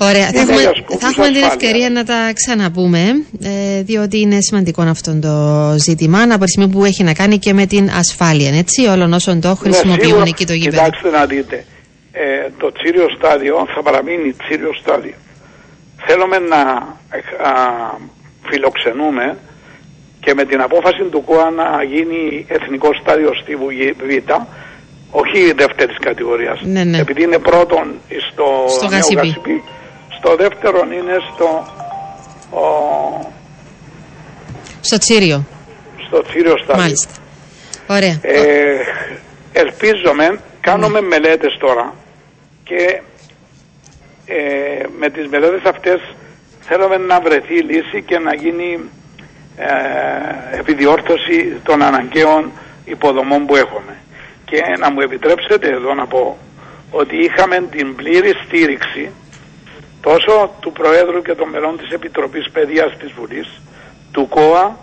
[0.01, 0.25] Ωραία.
[0.25, 1.53] Θα Είναι έχουμε, για σκοπούς θα έχουμε την ασφάλειας.
[1.53, 3.03] ευκαιρία να τα ξαναπούμε,
[3.41, 5.35] ε, διότι είναι σημαντικό αυτό το
[5.77, 9.41] ζήτημα από τη στιγμή που έχει να κάνει και με την ασφάλεια, έτσι, όλων όσων
[9.41, 10.83] το χρησιμοποιούν Ναι, σίγουρα, εκεί το γήπεδο.
[10.83, 11.65] Κοιτάξτε να δείτε,
[12.11, 15.13] ε, το τσίριο στάδιο θα παραμείνει τσίριο στάδιο.
[16.05, 16.61] Θέλουμε να
[17.09, 17.53] ε, α,
[18.49, 19.37] φιλοξενούμε
[20.23, 24.31] και με την απόφαση του ΚΟΑ να γίνει εθνικό στάδιο στη Β,
[25.11, 26.61] όχι δεύτερης κατηγορίας.
[26.63, 26.97] Ναι, ναι.
[26.97, 27.85] Επειδή είναι πρώτον
[28.31, 29.27] στο, Στο νέο Γασιπί.
[29.27, 29.63] Γασιπί,
[30.17, 31.47] στο δεύτερο είναι στο,
[32.59, 32.63] ο,
[34.81, 35.45] Στο Τσίριο.
[36.07, 36.81] στο τσίριο στάδιο.
[36.81, 37.13] Μάλιστα.
[37.87, 38.19] Ωραία.
[38.21, 38.77] Ε,
[39.53, 41.93] ελπίζομαι, κάνουμε μελέτες τώρα
[42.63, 43.01] και
[44.25, 45.99] ε, με τις μελέτες αυτές
[46.61, 48.79] θέλουμε να βρεθεί λύση και να γίνει
[49.57, 52.51] ε, επιδιόρθωση των αναγκαίων
[52.85, 53.95] υποδομών που έχουμε.
[54.45, 56.37] Και να μου επιτρέψετε εδώ να πω
[56.91, 59.11] ότι είχαμε την πλήρη στήριξη
[60.01, 63.61] τόσο του Προέδρου και των μελών της Επιτροπής Παιδείας της Βουλής,
[64.11, 64.77] του ΚΟΑ,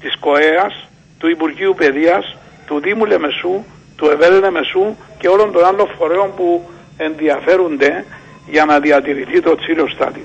[0.00, 3.64] της ΚΟΕΑΣ, του Υπουργείου Παιδείας, του Δήμου Λεμεσού,
[3.96, 8.04] του ΕΒΕΛ Λεμεσού και όλων των άλλων φορέων που ενδιαφέρονται
[8.46, 10.24] για να διατηρηθεί το τσίριο στάδιο.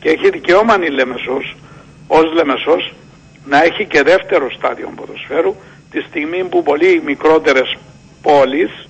[0.00, 1.56] Και έχει δικαίωμα η Λεμεσός,
[2.06, 2.94] ως Λεμεσός,
[3.44, 5.54] να έχει και δεύτερο στάδιο ποδοσφαίρου
[5.90, 7.76] τη στιγμή που πολύ μικρότερες
[8.22, 8.87] πόλεις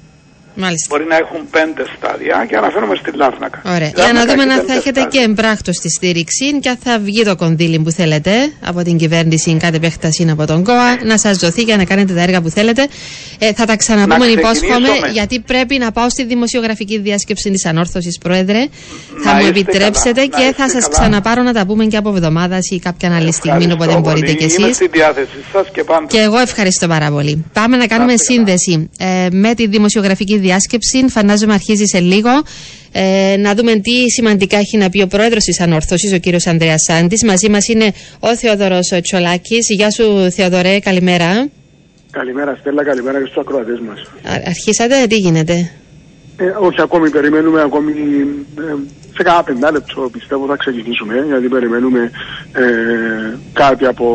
[0.65, 0.87] Μάλιστα.
[0.91, 3.59] μπορεί να έχουν πέντε στάδια και αναφέρομαι στη Λάρνακα.
[3.65, 3.89] Ωραία.
[3.89, 5.21] Η Για να Λάρνακα δούμε έχει αν πέντε θα έχετε στάδια.
[5.21, 8.33] και εμπράκτος στη στήριξη και αν θα βγει το κονδύλι που θέλετε
[8.71, 12.23] από την κυβέρνηση κατ' επέκταση από τον ΚΟΑ να σας δοθεί για να κάνετε τα
[12.23, 12.87] έργα που θέλετε.
[13.39, 15.09] Ε, θα τα ξαναπούμε, Να υπόσχομαι, ξεκινήσουμε.
[15.13, 18.59] γιατί πρέπει να πάω στη δημοσιογραφική διάσκεψη της Ανόρθωσης, Πρόεδρε.
[19.25, 20.99] θα μου είστε επιτρέψετε καλά, να και θα είστε σας καλά.
[20.99, 24.37] ξαναπάρω να τα πούμε και από εβδομάδας ή κάποια άλλη στιγμή, Ευχαριστώ όποτε μπορείτε πολύ.
[24.49, 24.77] κι Είμαι εσείς.
[24.77, 26.07] στη διάθεσή σας και πάντα.
[26.07, 27.45] Και εγώ ευχαριστώ πάρα πολύ.
[27.53, 28.39] Πάμε να κάνουμε είστε καλά.
[28.47, 30.48] σύνδεση ε, με τη δημοσιογραφική διάσκεψη.
[31.09, 32.31] Φαντάζομαι αρχίζει σε λίγο.
[32.93, 36.83] Ε, να δούμε τι σημαντικά έχει να πει ο πρόεδρος της Ανόρθωση, ο κύριος Ανδρέας
[36.83, 37.25] Σάντης.
[37.25, 39.67] Μαζί μας είναι ο Θεοδωρός Τσολάκης.
[39.77, 41.49] Γεια σου, Θεοδωρέ, καλημέρα.
[42.11, 43.99] Καλημέρα Στέλλα, καλημέρα και στους ακροατές μας.
[44.35, 45.71] Α- Αρχίσατε, τι γίνεται;
[46.37, 47.93] Ε, όχι ακόμη, περιμένουμε ακόμη
[48.59, 48.63] ε,
[49.17, 52.11] σε κάνα πεντάλεπτο πιστεύω θα ξεκινήσουμε γιατί περιμένουμε
[52.53, 52.63] ε,
[53.53, 54.07] κάτι από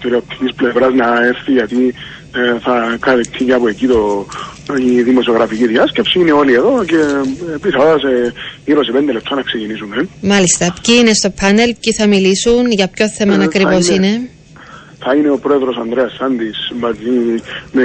[0.00, 1.94] τηλεοπτικής πλευράς να έρθει γιατί
[2.34, 4.26] ε, θα καλυφθεί και από εκεί το,
[4.74, 6.18] η δημοσιογραφική διάσκεψη.
[6.18, 8.32] Είναι όλοι εδώ και ε, πιθανότατα σε
[8.64, 10.08] γύρω σε πέντε λεπτά να ξεκινήσουμε.
[10.20, 10.74] Μάλιστα.
[10.82, 14.28] Ποιοι είναι στο πάνελ, ποιοι θα μιλήσουν, για ποιο θέμα Ε, θα ακριβώ είναι- είναι;
[15.08, 17.40] Θα είναι ο πρόεδρος Ανδρέας Σάντης μαζί
[17.72, 17.82] με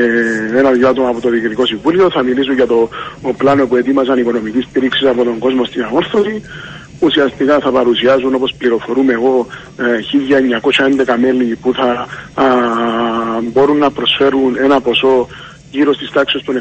[0.55, 2.09] ένα-δυο άτομα από το Διοικητικό Συμβούλιο.
[2.11, 2.89] Θα μιλήσουν για το
[3.21, 6.41] ο πλάνο που ετοίμαζαν οικονομική στήριξη από τον κόσμο στην αμόρφωση.
[6.99, 9.84] Ουσιαστικά θα παρουσιάζουν όπως πληροφορούμε εγώ ε,
[11.05, 12.07] 1911 μέλη που θα
[12.43, 12.45] α,
[13.51, 15.27] μπορούν να προσφέρουν ένα ποσό
[15.72, 16.59] γύρω στις τάξεις των 600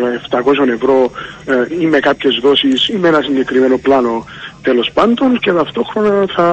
[0.00, 1.10] με 700 ευρώ
[1.44, 4.24] ε, ή με κάποιες δόσεις ή με ένα συγκεκριμένο πλάνο
[4.62, 6.48] τέλος πάντων και ταυτόχρονα θα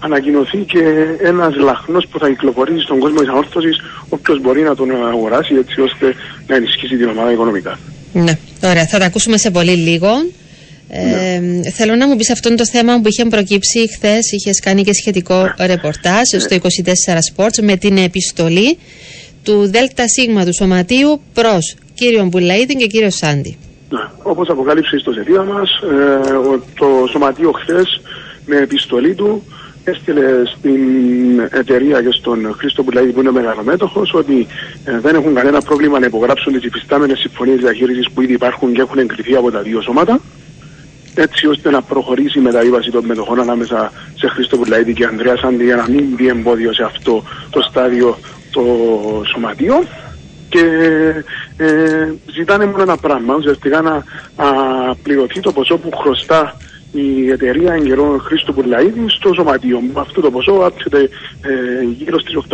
[0.00, 0.82] ανακοινωθεί και
[1.22, 3.76] ένας λαχνός που θα κυκλοφορήσει στον κόσμο της ανόρθωσης
[4.08, 6.14] όποιος μπορεί να τον αγοράσει έτσι ώστε
[6.46, 7.78] να ενισχύσει την ομάδα οικονομικά.
[8.12, 8.32] Ναι,
[8.64, 8.86] ωραία.
[8.86, 10.08] Θα τα ακούσουμε σε πολύ λίγο.
[10.90, 11.40] Ε,
[11.74, 15.54] Θέλω να μου πεις αυτό το θέμα που είχε προκύψει χθες, είχες κάνει και σχετικό
[15.66, 18.78] ρεπορτάζ στο 24 Sports με την επιστολή
[19.48, 23.56] του ΔΣ του Σωματείου προς κύριο Μπουλαίδη και κύριο Σάντι.
[23.90, 23.98] Ναι.
[24.22, 28.00] Όπως αποκάλυψε η ιστοσελίδα μας, ε, ο- το Σωματείο χθες
[28.46, 29.42] με επιστολή του
[29.84, 30.22] έστειλε
[30.56, 30.80] στην
[31.50, 34.46] εταιρεία και στον Χρήστο Πουλαίδη που είναι μεγαλομέτωχος ότι
[34.84, 38.80] ε, δεν έχουν κανένα πρόβλημα να υπογράψουν τις υφιστάμενες συμφωνίες διαχείρισης που ήδη υπάρχουν και
[38.80, 40.20] έχουν εγκριθεί από τα δύο σώματα
[41.14, 45.64] έτσι ώστε να προχωρήσει η μεταβίβαση των μετοχών ανάμεσα σε Χρήστο Πουλαίδη και Ανδρέας Σάντι
[45.64, 48.18] για να μην μπει εμπόδιο σε αυτό το στάδιο
[48.58, 49.84] το σωματείο
[50.48, 50.64] και
[51.56, 53.94] ε, ζητάνε μόνο ένα πράγμα, ουσιαστικά να
[54.36, 54.46] α,
[55.02, 56.56] πληρωθεί το ποσό που χρωστά
[56.92, 59.80] η εταιρεία εν καιρό Χρήστο Πουλαίδη στο σωματείο.
[59.94, 60.98] Αυτό το ποσό άπτεται
[61.42, 62.46] ε, γύρω στις 800.000.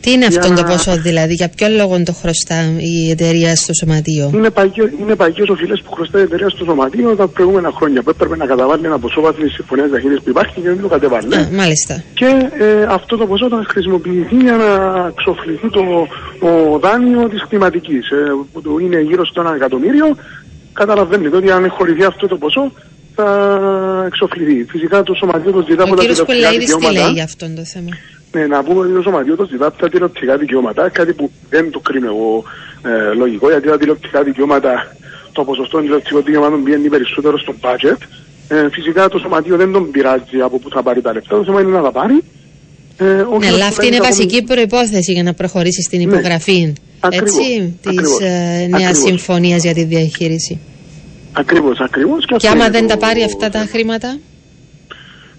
[0.00, 3.56] Τι είναι για αυτό το να- ποσό δηλαδή, για ποιο λόγο το χρωστά η εταιρεία
[3.56, 4.30] στο Σωματείο.
[4.34, 8.10] Είναι, παγιός, είναι παγιές οφειλές που χρωστάει η εταιρεία στο σωματείο τα προηγούμενα χρόνια που
[8.10, 11.34] έπρεπε να καταβάλει ένα ποσό βάσει της συμφωνίας διαχείρισης που υπάρχει και δεν το κατεβάλει.
[11.34, 12.02] Α, μάλιστα.
[12.14, 12.26] Και
[12.58, 14.70] ε, αυτό το ποσό θα χρησιμοποιηθεί για να
[15.16, 15.80] ξοφληθεί το
[16.48, 18.16] ο δάνειο της κλιματικής ε,
[18.52, 20.06] που το είναι γύρω στο ένα εκατομμύριο.
[20.72, 22.72] Καταλαβαίνετε ότι αν χωρηθεί αυτό το ποσό
[23.14, 23.28] θα
[24.06, 24.64] εξοφληθεί.
[24.64, 27.00] Φυσικά το σωματείο το ζητά Ο από τα κύριος τηλεοπτικά Κουλαίδης τι δικαιώματα.
[27.04, 27.90] λέει για αυτόν το θέμα;
[28.32, 31.70] Ναι, να πούμε ότι το σωματείο το ζητά από τα τηλεοπτικά δικαιώματα, κάτι που δεν
[31.70, 32.44] το κρίνω εγώ
[33.10, 34.96] ε, λογικό, γιατί τα τηλεοπτικά δικαιώματα,
[35.32, 38.00] το ποσοστό των τηλεοπτικών δικαιωμάτων πηγαίνει περισσότερο στο budget.
[38.48, 41.60] Ε, φυσικά το σωματείο δεν τον πειράζει από πού θα πάρει τα λεφτά, το θέμα
[41.60, 42.18] είναι να τα πάρει.
[42.96, 46.04] Ε, ο Ναι, κύριος αλλά αυτή είναι Κουλαίδης βασική προπόθεση για να προχωρήσει στην Ναι.
[46.04, 48.98] υπογραφή Ακριβώς, έτσι, της ακριβώς, ε, νέας ακριβώς.
[48.98, 50.60] συμφωνίας για τη διαχείριση.
[51.32, 52.24] Ακριβώς, ακριβώς.
[52.26, 54.18] Και αυτό άμα είναι δεν το- τα πάρει αυτά τα χρήματα,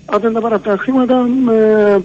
[0.06, 1.98] Αν δεν τα πάρει αυτά τα χρήματα, ε,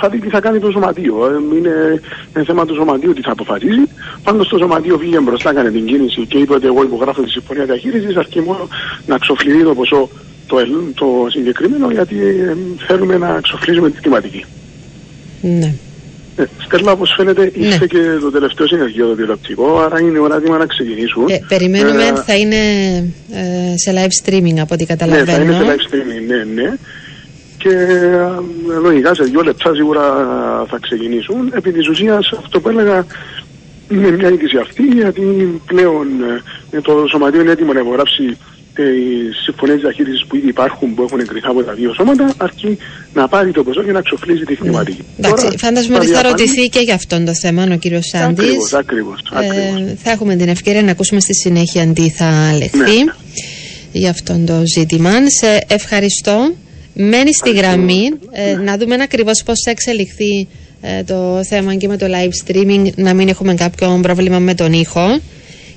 [0.00, 1.26] θα δει τι θα κάνει το σωματείο.
[1.26, 2.00] Ε, είναι
[2.32, 3.82] ε, θέμα του σωματείου τι θα αποφασίσει.
[4.22, 7.64] Πάντως το σωματείο βγήκε μπροστά, έκανε την κίνηση και είπε ότι εγώ υπογράφω τη συμφωνία
[7.64, 8.68] διαχείρισης, αρκεί μόνο
[9.06, 10.08] να ξοφληθεί το ποσό
[10.46, 12.56] το, ελ- το συγκεκριμένο, γιατί ε,
[12.86, 14.44] θέλουμε να ξοφλήσουμε τη κλιματική.
[15.40, 15.74] ναι.
[16.36, 17.66] Ε, Στέλλα, όπως φαίνεται, Ναι.
[17.66, 21.28] ήρθε και το τελευταίο συνεργείο το τηλεοπτικό, άρα είναι ώρα έτοιμα να ξεκινήσουν.
[21.28, 22.56] Ε, περιμένουμε, Ε, θα είναι
[23.32, 25.42] ε, σε live streaming από ό,τι Ναι, θα καταλαβαίνω.
[25.42, 26.76] είναι σε live streaming, ναι, ναι.
[27.58, 30.02] Και ε, λογικά σε δύο λεπτά σίγουρα
[30.70, 31.52] θα ξεκινήσουν.
[31.54, 33.06] Επί της ουσίας αυτό που έλεγα
[33.90, 35.22] είναι μια είδηση αυτή γιατί
[35.66, 36.06] πλέον
[36.70, 38.36] ε, το σωματείο είναι έτοιμο να υπογράψει
[38.82, 42.78] οι συμφωνίες διαχείρισης που ήδη υπάρχουν που έχουν εγκριθεί από τα δύο σώματα αρκεί
[43.14, 44.98] να πάρει το ποσό και να ξοφλήσει τη χρηματική.
[45.16, 45.26] Ναι.
[45.26, 48.38] Εντάξει, Τώρα, φαντάζομαι ότι θα διαφάνει- ρωτηθεί και για αυτόν το θέμα ο κύριος Σάντης.
[48.44, 49.90] Ακριβώς, ακριβώς, ακριβώς.
[49.90, 53.12] Ε, θα έχουμε την ευκαιρία να ακούσουμε στη συνέχεια τι θα λεχθεί Ναι.
[53.92, 55.10] για αυτόν το ζήτημα.
[55.10, 56.52] Σε ευχαριστώ.
[56.96, 60.48] Μένει στη γραμμή ε, να δούμε ακριβώς πώς θα εξελιχθεί
[60.80, 64.72] ε, το θέμα και με το live streaming, να μην έχουμε κάποιο πρόβλημα με τον
[64.72, 65.20] ήχο.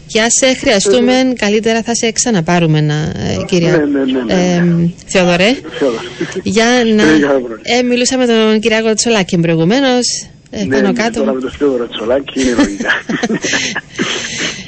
[0.08, 4.54] Και αν σε χρειαστούμε, καλύτερα θα σε ξαναπάρουμε, να, ε, κυρία Ναι, ναι, ναι, ναι,
[4.56, 4.90] ε, ναι.
[5.06, 5.56] Θεοδωρέ.
[5.80, 6.02] Θεόδωρο.
[6.44, 7.06] Για να.
[7.06, 7.56] Ναι, για να βρω.
[7.62, 10.28] Ε, μιλούσα με τον Κυριάκο Τσολάκη προηγουμένως.
[10.50, 11.20] Ε, Ναι, πάνω ναι, κάτω.
[11.20, 12.90] Τώρα με το Θεόδωρο Τσολάκη είναι λογικά.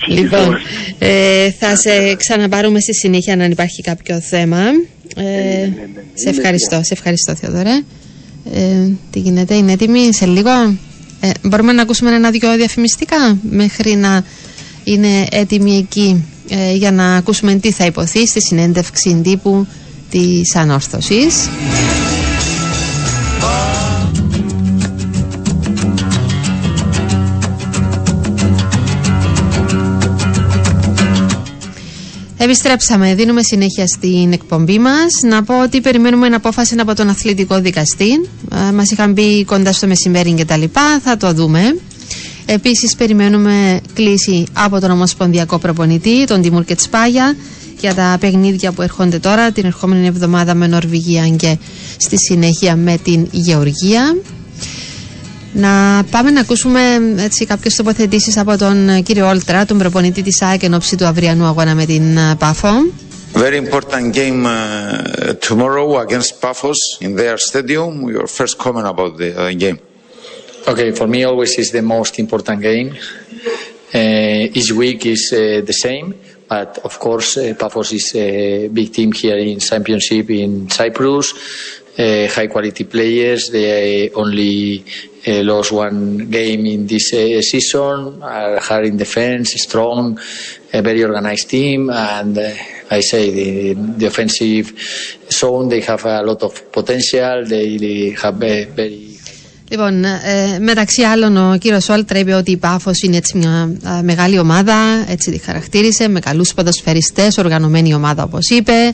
[0.07, 0.57] Λοιπόν,
[0.99, 4.59] ε, θα σε ξαναπάρουμε στη συνέχεια αν υπάρχει κάποιο θέμα.
[5.15, 6.01] Ε, ναι, ναι.
[6.13, 6.83] σε Είναι ευχαριστώ, έτοιμο.
[6.83, 7.81] σε ευχαριστώ Θεοδωρέ.
[8.53, 10.51] Ε, τι γίνεται, είναι έτοιμη σε λίγο;
[11.21, 14.23] Ε, μπορούμε να ακούσουμε ένα-δυο διαφημιστικά μέχρι να
[14.83, 19.67] είναι έτοιμη εκεί ε, για να ακούσουμε τι θα υποθεί στη συνέντευξη τύπου
[20.09, 21.49] της ανόρθωσης.
[32.41, 35.05] Επιστρέψαμε, δίνουμε συνέχεια στην εκπομπή μας.
[35.29, 38.29] Να πω ότι περιμένουμε απόφαση από τον αθλητικό δικαστή.
[38.69, 41.75] Ε, μας είχαν πει κοντά στο μεσημέρι και τα λοιπά, θα το δούμε.
[42.51, 47.35] Επίσης περιμένουμε κλίση από τον Ομοσπονδιακό Προπονητή, τον Τιμούρ Κετσπάγια,
[47.79, 51.57] για τα παιχνίδια που έρχονται τώρα την ερχόμενη εβδομάδα με Νορβηγία και
[51.97, 54.17] στη συνέχεια με την Γεωργία.
[55.53, 56.79] Να πάμε να ακούσουμε
[57.17, 61.05] έτσι, κάποιες τοποθετήσεις από τον ε, κύριο Όλτρα, τον προπονητή της ΑΕΚ εν ώψη του
[61.05, 62.69] αυριανού αγώνα με την ε, Πάφο.
[63.33, 68.09] Very important game uh, tomorrow against Pafos in their stadium.
[68.15, 69.77] Your first comment about the uh, game.
[70.69, 72.95] Okay, for me always is the most important game.
[73.91, 76.13] Uh, each week is uh, the same,
[76.47, 81.33] but of course uh, Paphos is a big team here in Championship in Cyprus.
[81.97, 83.49] Uh, high quality players.
[83.49, 84.85] They only
[85.27, 88.21] uh, lost one game in this uh, season.
[88.21, 90.19] Are hard in defense, strong,
[90.71, 92.37] a very organized team, and
[92.91, 94.67] I say the, the offensive
[95.31, 95.67] zone.
[95.67, 97.43] They have a lot of potential.
[97.43, 99.08] They, they have a very
[99.71, 104.03] Λοιπόν, ε, μεταξύ άλλων ο κύριος Όλτρα είπε ότι η Πάφος είναι έτσι μια α,
[104.03, 104.75] μεγάλη ομάδα,
[105.07, 108.93] έτσι τη χαρακτήρισε, με καλούς ποδοσφαιριστές, οργανωμένη ομάδα όπως είπε,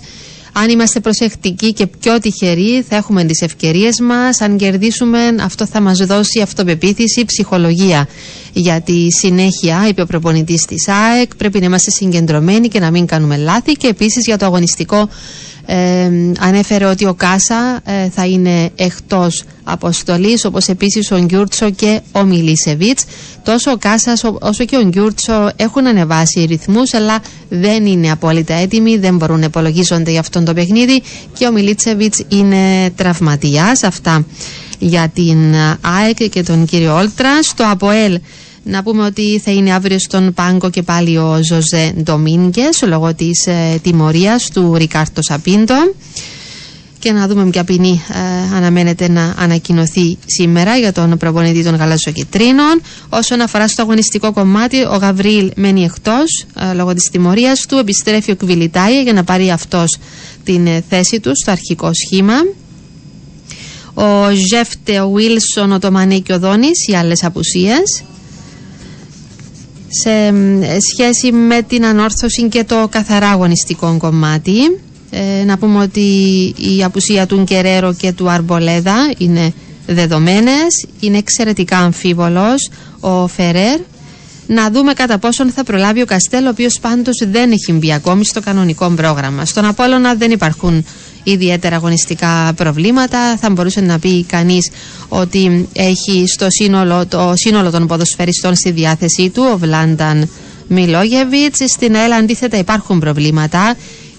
[0.58, 4.42] Αν είμαστε προσεκτικοί και πιο τυχεροί, θα έχουμε τις ευκαιρίες μας.
[4.42, 8.08] Αν κερδίσουμε, αυτό θα μας δώσει αυτοπεποίθηση, ψυχολογία.
[8.54, 13.06] Για τη συνέχεια, είπε ο προπονητής της ΑΕΚ, πρέπει να είμαστε συγκεντρωμένοι και να μην
[13.06, 13.72] κάνουμε λάθη.
[13.72, 15.10] Και επίσης για το αγωνιστικό
[15.66, 22.02] ε, ανέφερε ότι ο Κάσας ε, θα είναι εκτός αποστολής όπως επίσης ο Γκιούρτσο και
[22.12, 23.06] ο Μιλίσεβιτς.
[23.44, 28.98] Τόσο ο Κάσας όσο και ο Γκιούρτσο έχουν ανεβάσει ρυθμούς αλλά δεν είναι απόλυτα έτοιμοι
[28.98, 31.02] δεν μπορούν να υπολογίζονται για αυτό το παιχνίδι.
[31.38, 34.26] Και ο Μιλίσεβιτς είναι τραυματίας αυτά
[34.80, 37.46] για την ΑΕΚ και τον κύριο Όλτρας.
[37.46, 38.20] Στο ΑΠΟΕΛ
[38.68, 43.48] να πούμε ότι θα είναι αύριο στον πάγκο και πάλι ο Ζωζέ Ντομίνγκες λόγω της
[43.48, 45.76] ε, τιμωρίας του Ρικάρντο Σα Πίντο.
[47.00, 52.82] Και να δούμε ποια ποινή ε, αναμένεται να ανακοινωθεί σήμερα για τον προπονητή των Γαλαζοκυτρίνων.
[53.10, 57.78] Όσον αφορά στο αγωνιστικό κομμάτι, ο Γαβρίλ μένει εκτός ε, λόγω της τιμωρίας του.
[57.78, 59.98] Επιστρέφει ο Κβιλιτάια για να πάρει αυτός
[60.44, 62.36] την ε, θέση του στο αρχικό σχήμα.
[63.94, 68.04] Ο Ζέφτε, ο Βίλσον, ο Τομανέ και ο Δόνη, οι άλλες απουσίες
[69.88, 70.34] σε
[70.92, 74.58] σχέση με την ανόρθωση και το καθαρά αγωνιστικό κομμάτι.
[75.10, 76.02] Ε, να πούμε ότι
[76.58, 79.54] η απουσία του Γκερέρο και του Αρμπολέδα είναι
[79.88, 80.86] δεδομένες.
[81.00, 82.70] Είναι εξαιρετικά αμφίβολος
[83.00, 83.80] ο Φερέρ.
[84.48, 88.26] Να δούμε κατά πόσον θα προλάβει ο Καστέλ, ο οποίος πάντως δεν έχει μπει ακόμη
[88.26, 89.46] στο κανονικό πρόγραμμα.
[89.46, 90.86] Στον Απόλλωνα δεν υπάρχουν
[91.26, 93.38] ιδιαίτερα αγωνιστικά προβλήματα.
[93.38, 94.72] Θα μπορούσε να πει κανείς
[95.10, 100.30] ότι έχει στο σύνολο, το σύνολο των ποδοσφαιριστών στη διάθεσή του ο Βλάνταν
[100.68, 101.60] Μιλόγεβιτς.
[101.68, 103.76] Στην ΕΛ αντίθετα υπάρχουν προβλήματα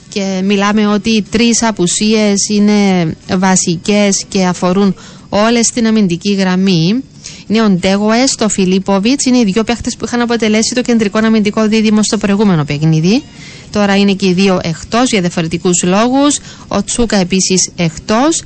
[0.09, 4.95] και μιλάμε ότι οι τρεις απουσίες είναι βασικές και αφορούν
[5.29, 7.03] όλες την αμυντική γραμμή.
[7.49, 11.69] Είναι ο Ντέγοε, ο Φιλίπποβιτς, είναι οι δύο παίχτες που είχαν αποτελέσει το κεντρικό αμυντικό
[11.69, 13.23] δίδυμο στο προηγούμενο παιχνίδι.
[13.71, 16.39] Τώρα είναι και οι δύο εκτός για διαφορετικούς λόγους.
[16.69, 18.43] Ο Τσούκα επίσης εκτός.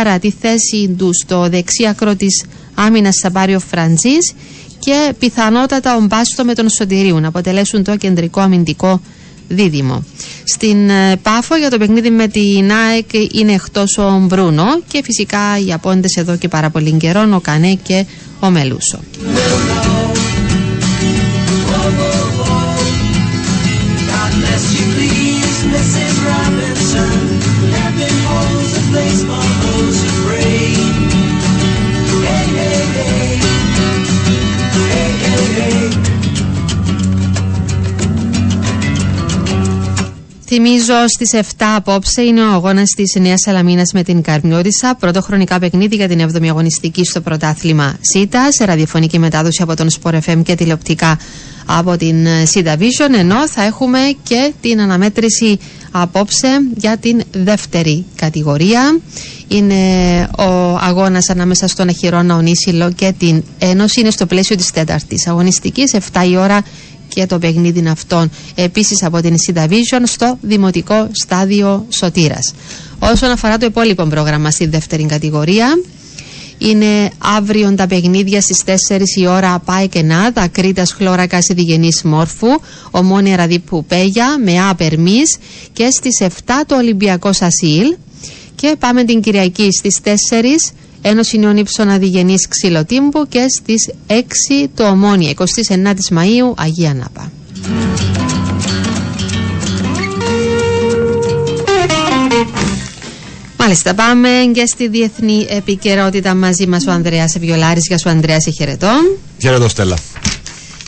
[0.00, 2.44] Άρα τη θέση τους στο δεξί ακρό της
[2.74, 4.32] άμυνας θα πάρει ο Φραντζής
[4.78, 9.21] και πιθανότατα ο Μπάστο με τον Σωτηρίου να αποτελέσουν το κεντρικό αμυντικό δίδυμο.
[10.44, 15.58] Στην ε, Πάφο για το παιχνίδι με την ΑΕΚ είναι εκτός ο Μπρούνο και φυσικά
[15.66, 18.04] οι απόντες εδώ και πάρα πολύ καιρό, ο Κανέ και
[18.40, 19.00] ο Μελούσο.
[40.54, 44.94] Θυμίζω στις 7 απόψε είναι ο αγώνας της Νέας Σαλαμίνας με την Καρμιώτησα.
[44.94, 48.52] Πρώτο χρονικά παιχνίδι για την 7η αγωνιστική στο πρωτάθλημα ΣΥΤΑ.
[48.52, 51.18] Σε ραδιοφωνική μετάδοση από τον Sport FM και τηλεοπτικά
[51.66, 53.18] από την ΣΥΤΑ Vision.
[53.18, 55.58] Ενώ θα έχουμε και την αναμέτρηση
[55.90, 59.00] απόψε για την δεύτερη κατηγορία.
[59.48, 59.74] Είναι
[60.38, 64.00] ο αγώνας ανάμεσα στον Αχυρώνα Ονίσιλο και την Ένωση.
[64.00, 65.94] Είναι στο πλαίσιο της τέταρτης αγωνιστικής.
[66.12, 66.62] 7 η ώρα
[67.14, 72.54] και το παιχνίδι αυτών επίσης από την Sida Vision στο Δημοτικό Στάδιο Σωτήρας.
[72.98, 75.66] Όσον αφορά το υπόλοιπο πρόγραμμα στη δεύτερη κατηγορία,
[76.58, 82.02] είναι αύριο τα παιχνίδια στις 4 η ώρα πάει και να, τα Κρήτας Χλώρακας Διγενής
[82.02, 82.48] Μόρφου,
[82.90, 85.36] Ομόνια Ραδίπου Πέγια με Άπερμις
[85.72, 86.28] και στις 7
[86.66, 87.96] το Ολυμπιακός Ασίλ
[88.54, 90.08] και πάμε την Κυριακή στις 4
[91.02, 95.44] Ένωση Νέων Ήψων Αδηγενή Ξυλοτύμπου και στις 6 το Ομόνια, 29
[96.10, 97.32] Μαου Αγία Νάπα.
[103.58, 107.80] Μάλιστα, πάμε και στη διεθνή επικαιρότητα μαζί μας ο Ανδρέας Βιολάρη.
[107.80, 108.90] Για σου, Ανδρέα, σε χαιρετώ.
[109.40, 109.98] Χαιρετώ, Στέλλα.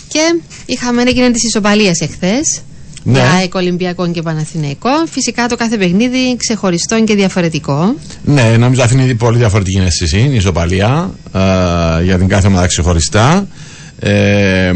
[0.09, 2.63] Και είχαμε έγινε της ισοπαλίας εχθές
[3.05, 3.19] ναι.
[3.19, 4.91] για Ολυμπιακό και Παναθηναϊκό.
[5.11, 7.95] Φυσικά το κάθε παιχνίδι ξεχωριστό και διαφορετικό.
[8.25, 13.47] Ναι, νομίζω ότι είναι πολύ διαφορετική αίσθηση η ισοπαλία ε, για την κάθε ομάδα ξεχωριστά.
[13.99, 14.73] Ε,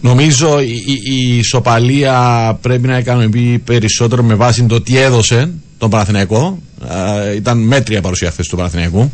[0.00, 6.58] νομίζω η, η, ισοπαλία πρέπει να ικανοποιεί περισσότερο με βάση το τι έδωσε τον Παναθηναϊκό.
[7.26, 9.12] Ε, ήταν μέτρια παρουσία χθες του Παναθηναϊκού.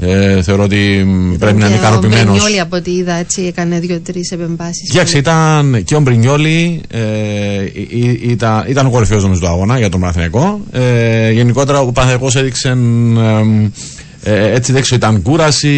[0.00, 1.06] Ε, θεωρώ ότι
[1.38, 2.28] πρέπει να είναι ικανοποιημένος.
[2.28, 4.90] Ο Μπρινιόλη από ό,τι είδα έτσι έκανε δύο-τρεις επεμβάσεις.
[4.90, 7.00] Κοιτάξτε, ήταν και ο Μπρινιόλη ε,
[8.22, 10.60] ήταν, ήταν ο κορυφαίος νομίζω του αγώνα για τον Παναθηναϊκό.
[10.72, 12.76] Ε, γενικότερα ο Παναθηναϊκός έδειξε.
[14.24, 15.76] Ε, έτσι δεν ήταν κούραση,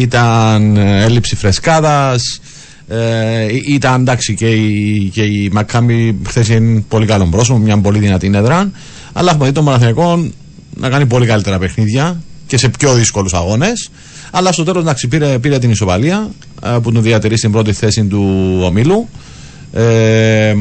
[0.00, 2.40] ήταν έλλειψη φρεσκάδας.
[2.88, 7.98] Ε, ήταν εντάξει και η, και η Μακάμπη χθες είναι πολύ καλό πρόσωπο, μια πολύ
[7.98, 8.70] δυνατή έδρα.
[9.12, 10.30] Αλλά έχουμε δει τον Παναθηναϊκό
[10.74, 13.90] να κάνει πολύ καλύτερα παιχνίδια και σε πιο δύσκολους αγώνες.
[14.30, 16.30] Αλλά στο τέλος πήρε, πήρε την ισοπαλία
[16.62, 19.08] ε, που τον διατηρεί στην πρώτη θέση του ομίλου.
[19.72, 20.54] Ε,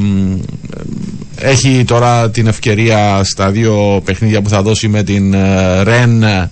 [1.35, 6.51] έχει τώρα την ευκαιρία στα δύο παιχνίδια που θα δώσει με την ε, Ρεν ε,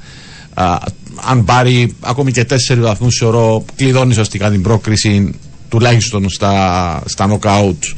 [0.53, 0.77] α,
[1.25, 5.33] αν πάρει ακόμη και τέσσερις βαθμούς θεωρώ κλειδώνει ουσιαστικά την πρόκριση
[5.69, 7.93] τουλάχιστον στα, στα knockout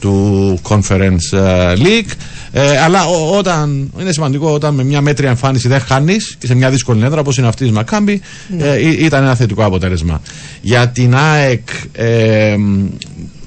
[0.00, 2.10] του Conference ε, League.
[2.52, 6.54] Ε, αλλά ο- όταν, είναι σημαντικό όταν με μια μέτρια εμφάνιση δεν χάνεις και σε
[6.54, 8.20] μια δύσκολη έδρα όπως είναι αυτή της Μακάμπη,
[8.58, 10.20] ε, ή- ήταν ένα θετικό αποτέλεσμα.
[10.60, 12.56] Για την ΑΕΚ, ε,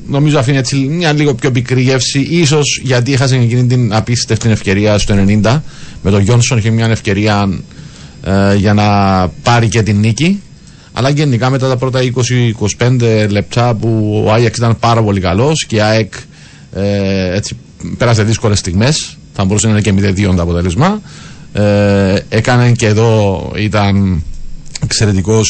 [0.08, 4.97] νομίζω αφήνει έτσι μια λίγο πιο πικρή γεύση, ίσως γιατί έχασε εκείνη την απίστευτη ευκαιρία
[4.97, 5.64] στο 90.
[6.04, 7.50] Με τον Γιόνσον είχε μια ευκαιρία
[8.24, 8.86] ε, για να
[9.43, 10.41] πάρει και την νίκη.
[10.93, 12.00] Αλλά γενικά μετά τα πρώτα
[12.78, 16.14] 20-25 λεπτά που ο Άγιαξ ήταν πάρα πολύ καλός και η ΑΕΚ
[16.74, 17.57] ε, έτσι
[17.97, 19.17] πέρασε δύσκολες στιγμές.
[19.34, 21.01] Θα μπορούσε να είναι και 0-2 το αποτέλεσμα.
[21.53, 24.24] Ε, έκανε και εδώ ήταν
[24.84, 25.47] εξαιρετικός.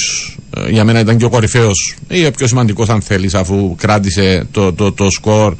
[0.69, 4.73] Για μένα ήταν και ο κορυφαίος ή ο πιο σημαντικός, αν θέλεις, αφού κράτησε το,
[4.73, 5.55] το, το σκορ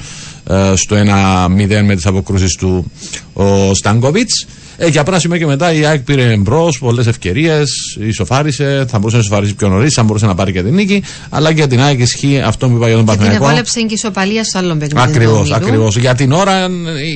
[0.47, 2.91] ε, στο 1-0 με τις αποκρούσεις του
[3.34, 4.47] ο Στάνκοβιτς.
[4.82, 7.70] Ε, και από ένα σημείο και μετά η ΑΕΚ πήρε μπρος, πολλές ευκαιρίες,
[8.08, 11.04] ισοφάρισε, θα μπορούσε να ισοφαρίσει πιο νωρίς, θα μπορούσε να πάρει και την νίκη.
[11.30, 13.46] Αλλά και για την ΑΕΚ ισχύει αυτό που είπα για τον Και την Παναθηναϊκό.
[13.46, 14.94] εβόλεψε και η ισοπαλία στο άλλο παιχνίδι.
[14.94, 15.56] του Ακριβώ, ομίλου.
[15.56, 15.98] ακριβώς.
[15.98, 16.66] Για την ώρα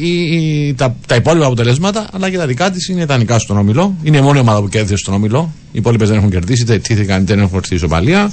[0.02, 0.36] η,
[0.68, 3.96] η- τα, τα υπόλοιπα αποτελέσματα, αλλά και τα δικά της είναι ιδανικά στον όμιλο.
[4.04, 5.54] Είναι η μόνη ομάδα που κέρδισε στον όμιλο.
[5.72, 8.32] Οι υπόλοιπες δεν έχουν κερδίσει, είτε τύχηκαν είτε δεν έχουν έρθει ισοπαλία.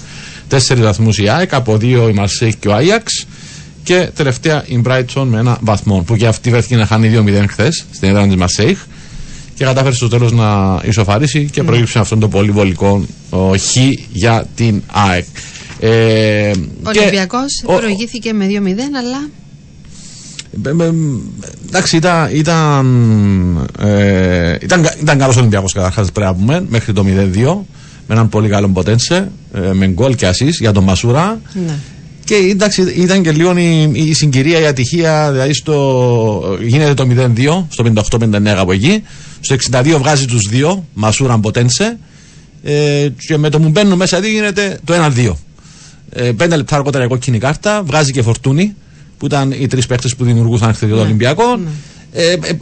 [0.48, 3.26] Τέσσερις βαθμούς η ΑΕΚ, από δύο η Μαρσέικ και ο Άγιαξ.
[3.82, 6.02] Και τελευταία η Brighton με ένα βαθμό.
[6.06, 8.76] Που και αυτή βρέθηκε να χάνει 2-0 χθες στην έδρα της Μαρσέικ.
[9.60, 13.76] Και κατάφερε στο τέλος να ισοφαρίσει και προέκυψε αυτό το πολύ βολικό ο, χ
[14.12, 15.24] για την ΑΕΚ.
[15.80, 16.50] Ε,
[16.82, 18.50] Ο και- Ολυμπιακός ο- προηγήθηκε με 2-0,
[18.98, 19.28] αλλά
[20.64, 20.92] ε, ε,
[21.68, 22.28] Εντάξει, ήταν.
[22.34, 27.64] Ήταν, ε, ήταν, κα- ήταν καλός Ολυμπιακός καταρχάς πρέπει να πούμε μέχρι το 0-2
[28.06, 31.40] με έναν πολύ καλό Ποτένσε ε, με γκολ και ασή για τον Μασούρα.
[31.66, 31.74] ναι.
[32.24, 35.30] Και εντάξει, ήταν και λίγο η, η συγκυρία, η ατυχία.
[35.32, 37.84] Δηλαδή, στο, γίνεται το 0-2, στο
[38.20, 39.02] 58-59 από εκεί.
[39.40, 41.98] Στο 62 βγάζει τους δύο, Μασούρα Ποτένσε.
[42.62, 45.32] Ε, και με το μου μπαίνουν μέσα εκεί γίνεται το 1-2.
[46.10, 48.74] Ε, πέντε λεπτά αργότερα η κόκκινη κάρτα, βγάζει και φορτούνη,
[49.18, 51.58] που ήταν οι τρεις παίχτες που δημιουργούσαν χθες το Ολυμπιακό.
[52.12, 52.56] Ε, ε, ε,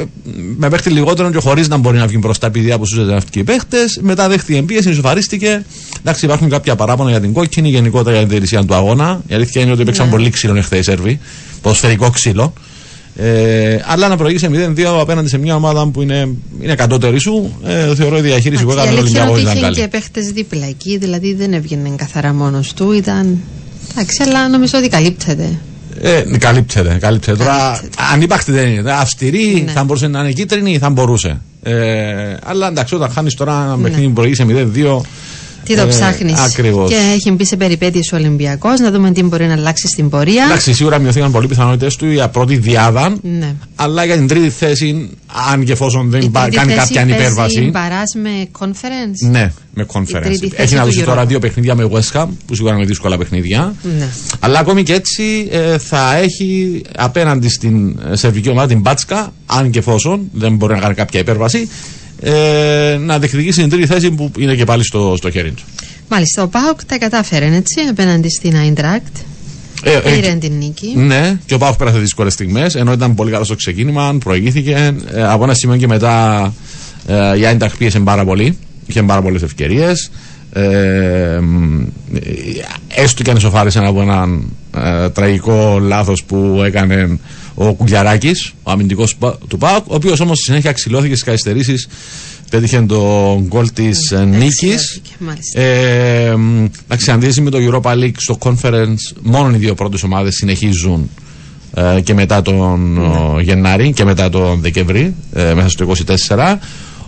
[0.56, 3.98] με παίχτη λιγότερο και χωρίς να μπορεί να βγει μπροστά επειδή αποσούζεται αυτοί οι παίχτες.
[4.02, 5.64] Μετά δέχτηκε εμπίεση, ισοφαρίστηκε.
[6.00, 9.22] Εντάξει, υπάρχουν κάποια παράπονα για την κόκκινη, γενικότερα για την διαιτησία του αγώνα.
[9.26, 10.12] Η αλήθεια είναι ότι παίξαν Ναι.
[10.12, 11.20] πολύ ξύλο εχθέ οι Σέρβοι.
[11.62, 12.52] Ποδοσφαιρικό ξύλο.
[13.20, 16.28] Ε, αλλά να προηγήσει 0-2 απέναντι σε μια ομάδα που είναι,
[16.60, 19.40] είναι κατώτερη σου, ε, θεωρώ η διαχείριση που η έκανε ο αλήθεια είναι Ολυμπιακό ότι
[19.40, 19.76] ήταν είχε καλή.
[19.76, 22.92] και παίχτες δίπλα εκεί, δηλαδή δεν έβγαινε καθαρά μόνος του.
[22.92, 23.38] Ήταν.
[23.90, 25.58] Εντάξει, αλλά νομίζω ότι καλύπτεται.
[26.02, 27.36] Ε, καλύπτεται, καλύπτεται.
[27.38, 27.80] Τώρα,
[28.12, 28.92] ανύπαρκτη δεν είναι.
[28.92, 29.72] Αυστηρή, Ναι.
[29.72, 31.40] θα μπορούσε να είναι κίτρινη, θα μπορούσε.
[31.62, 33.82] Ε, αλλά εντάξει, όταν χάνεις τώρα ένα Ναι.
[33.82, 35.00] παιχνίδι που προηγείς σε 0-2.
[35.68, 36.38] Τι το ε, ψάχνεις.
[36.40, 36.90] Ακριβώς.
[36.90, 40.44] Και έχει μπει σε περιπέτειε ο Ολυμπιακός, να δούμε τι μπορεί να αλλάξει στην πορεία.
[40.44, 43.16] Εντάξει, σίγουρα μειωθήκαν πολύ πιθανότητες του για πρώτη διάδα.
[43.22, 43.54] Ναι.
[43.74, 45.10] Αλλά για την τρίτη θέση,
[45.52, 47.70] αν και εφόσον δεν Η πα- τρίτη κάνει θέση κάποια παίζει ανυπέρβαση.
[47.72, 49.28] Μπαράς με conference.
[49.30, 50.20] Ναι, με Η conference.
[50.22, 51.26] τρίτη θέση Έχει να του δώσει τώρα Europa.
[51.26, 53.74] δύο παιχνίδια με West Ham, που σίγουρα είναι δύσκολα παιχνίδια.
[53.98, 54.08] Ναι.
[54.40, 59.70] Αλλά ακόμη και έτσι ε, θα έχει απέναντι στην ε, σερβική ομάδα την Μπάτσκα, αν
[59.70, 61.68] και εφόσον δεν μπορεί να κάνει κάποια υπέρβαση,
[62.20, 65.62] ε, να διεκδικήσει την τρίτη θέση που είναι και πάλι στο, στο χέρι του.
[66.08, 69.16] Μάλιστα, ο Πάοκ τα κατάφερε έτσι απέναντι στην Άιντρακτ.
[69.82, 70.92] Ε, ε, Πήρε την νίκη.
[70.96, 74.94] Ναι, και ο Πάουκ πέρασε δύσκολες στιγμές, ενώ ήταν πολύ καλός στο ξεκίνημα, προηγήθηκε.
[75.12, 76.54] Ε, από ένα σημείο και μετά
[77.06, 78.58] ε, η Άινταχ πίεσε πάρα πολύ.
[78.86, 80.10] Είχε πάρα πολλές ευκαιρίες.
[80.52, 81.80] Ε, μ,
[82.14, 87.18] ε, έστω και αν ισοφάρισε από έναν ε, τραγικό λάθος που έκανε
[87.60, 89.16] ο Κουγιαράκης, ο αμυντικός
[89.48, 91.88] του Πάουκ, ο οποίος όμως στη συνέχεια ξυλώθηκε στις καθυστερήσεις.
[92.50, 92.96] Πέτυχε το
[93.46, 94.62] γκολ της νίκης.
[94.62, 95.60] Εξαιρετική, μάλιστα.
[95.60, 100.34] Ε, μ, Εντάξει, αντίθεση με το Europa League στο conference, μόνο οι δύο πρώτες ομάδες
[100.34, 101.10] συνεχίζουν
[101.74, 105.94] ε, και μετά τον ο, Γενάρη και μετά τον Δεκεμβρή, ε, μέσα στο
[106.26, 106.56] 24.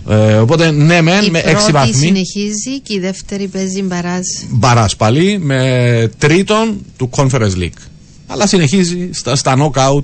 [0.09, 1.93] Ε, οπότε, ναι, μεν, Η με πρώτη 6 βαθμοί.
[1.93, 4.25] συνεχίζει και η δεύτερη παίζει μπαράζ.
[4.49, 7.81] Μπαρά πάλι με τρίτον του Conference League.
[8.27, 10.03] Αλλά συνεχίζει στα, στα knockout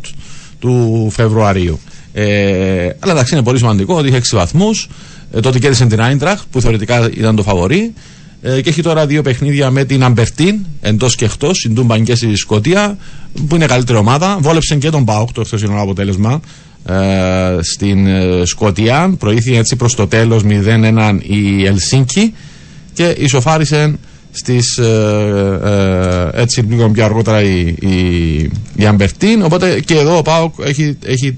[0.59, 1.79] του Φεβρουαρίου.
[2.13, 4.89] Ε, αλλά εντάξει, είναι πολύ σημαντικό ότι έχει 6 βαθμούς.
[5.31, 7.93] Ε, τότε κέρδισε την Άιντραχ που θεωρητικά ήταν το φαβορή.
[8.41, 12.15] Ε, και έχει τώρα δύο παιχνίδια με την Αμπερτίν εντός και εκτός, στην Τούμπαν και
[12.15, 12.97] στη Σκωτία,
[13.47, 14.37] που είναι καλύτερη ομάδα.
[14.41, 16.41] Βόλεψε και τον Πάοκ το χθεσινό αποτέλεσμα
[16.85, 16.95] ε,
[17.61, 19.15] στην ε, Σκωτία.
[19.19, 22.33] Προηγήθηκε έτσι προς το τέλος 0-1 η Ελσίνκι
[22.93, 23.95] και ισοφάρισε
[24.37, 29.43] στις ε, ε, έτσι λίγο πιο αργότερα η, η, η Αμπερντίν.
[29.43, 31.37] Οπότε και εδώ ο ΠΑΟΚ έχει, έχει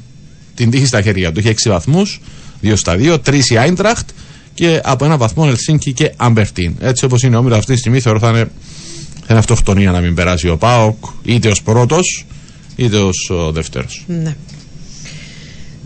[0.56, 1.40] την τύχη στα χέρια του.
[1.40, 2.22] Έχει 6 βαθμούς
[2.64, 4.10] 2 στα 2, 3 η Άιντραχτ
[4.54, 6.76] και από ένα βαθμό Ελσίνκι και Αμπερντίν.
[6.80, 8.52] Έτσι όπως είναι ο όμιλος αυτή τη στιγμή θεωρώ θα είναι,
[9.14, 12.26] θα είναι αυτοκτονία να μην περάσει ο ΠΑΟΚ είτε ως πρώτος
[12.76, 14.06] είτε ως ο δεύτερος.
[14.08, 14.36] Ναι.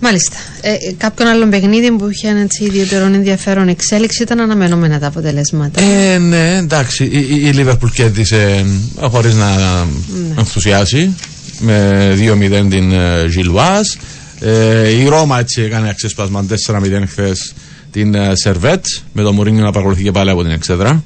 [0.04, 0.36] Μάλιστα.
[0.62, 5.08] Ε, ε, κάποιον άλλο παιχνίδι που είχε ένα έτσι ιδιαίτερο ενδιαφέρον εξέλιξη ήταν αναμενόμενα τα
[5.08, 5.82] αποτελέσματα.
[5.82, 7.04] Ε, ναι, εντάξει.
[7.04, 8.66] Η, η, η Liverpool κέρδισε
[9.00, 10.34] χωρίς να Ναι.
[10.38, 11.16] ενθουσιάσει
[11.60, 14.00] με 2-0 την ε, Gilloise.
[14.40, 17.54] Ε, η Ρώμα έτσι έκανε αξέσπασμα 4-0 χθες
[17.92, 21.04] την ε, Σερβέτ με το Μουρίνιο να παρακολουθεί και πάλι από την Εξέδρα.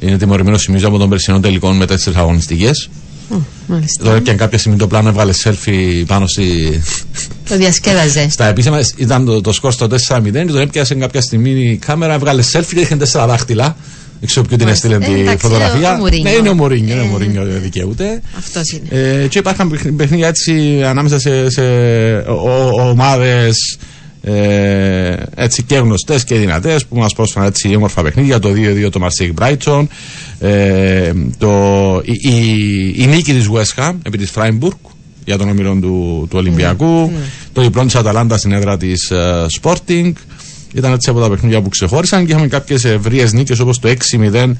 [0.00, 2.88] Είναι τιμωρημένο σημίζω από τον περσινό τελικό με τέσσερις αγωνιστικές.
[3.30, 4.04] Ω, μάλιστα.
[4.04, 6.80] Τώρα και αν κάποια στιγμή το πλάνο έβγαλε selfie πάνω στη,
[7.48, 8.28] Το διασκέδαζε.
[8.30, 12.14] στα επίσημα ήταν το, το σκορ στο 4-0 και τον έπιασε κάποια στιγμή η κάμερα,
[12.14, 13.76] έβγαλε selfie και είχε τέσσερα δάχτυλα.
[14.20, 14.88] Δεν ξέρω ποιο την Μάλιστα.
[14.88, 15.92] έστειλε Ε, τη εντάξει, φωτογραφία.
[15.94, 16.30] ο Μουρίνιο.
[16.30, 18.22] Ναι, είναι ο Μουρίνιο, είναι ο Ε, Μουρίνιο, δεν δικαιούται.
[18.38, 19.00] Αυτός είναι.
[19.22, 21.62] Ε, και υπάρχουν παιχν- παιχνίδια έτσι ανάμεσα σε, σε
[22.80, 23.76] ομάδες
[24.28, 28.38] ε, έτσι και γνωστές και δυνατές που μας πρόσφεραν έτσι όμορφα παιχνίδια.
[28.38, 29.86] Το 2-2 το Marseille Brighton,
[30.38, 34.90] ε, το, η, η, η νίκη της West Ham επί της Freiburg
[35.24, 37.12] για τον όμιλο του, του Ολυμπιακού,
[37.52, 39.12] το διπλό της Αταλάντα στην έδρα της
[39.60, 40.12] Sporting.
[40.74, 43.88] Ήταν έτσι από τα παιχνίδια που ξεχώρισαν και είχαμε κάποιες ευρείες νίκες όπως το
[44.32, 44.52] 6-0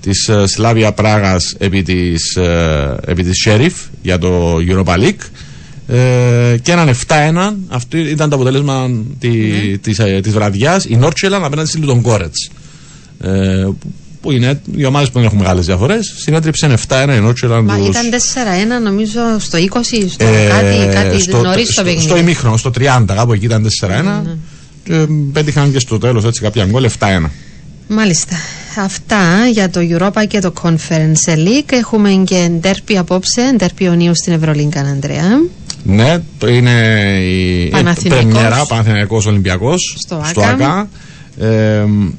[0.00, 5.24] της ε, Σλάβια Πράγας επί της, ε, επί της Sheriff για το Europa League
[5.88, 9.30] ε, και έναν 7-1 αυτό ήταν το αποτέλεσμα τη,
[9.78, 12.50] της, ε, της βραδιάς η Νόρτσελαν απέναντι στη Λουτον Κόρετς
[13.20, 13.28] ε,
[13.64, 13.76] που-
[14.20, 17.88] που είναι οι ομάδες που δεν έχουν μεγάλες διαφορές συνέτριψαν 7-1 η Νόρτσελαν Μα τους-
[17.88, 22.04] ήταν 4-1 νομίζω στο 20, στο ε, κάτι, κάτι στο, νωρίς το στο, παιχνίδι.
[22.06, 23.88] στο ημίχρονο, στο 30 κάπου εκεί ήταν 4-1
[24.24, 24.34] Ναι.
[24.84, 27.30] και πέτυχαν και στο τέλος έτσι κάποια γκολ 7-1
[27.88, 28.36] Μάλιστα.
[28.78, 29.18] Αυτά
[29.52, 31.70] για το Europa και το Conference League.
[31.72, 35.40] Έχουμε και ντέρπι απόψε, ντέρπι Ιωνίου στην Ευρωλίγκα, Ανδρέα.
[35.84, 36.70] Ναι, το είναι
[37.24, 38.32] η Παναθηναϊκός.
[38.32, 40.88] πρεμιέρα Παναθηναϊκός Ολυμπιακός Στο ΑΚΑ.
[41.38, 41.46] Ε,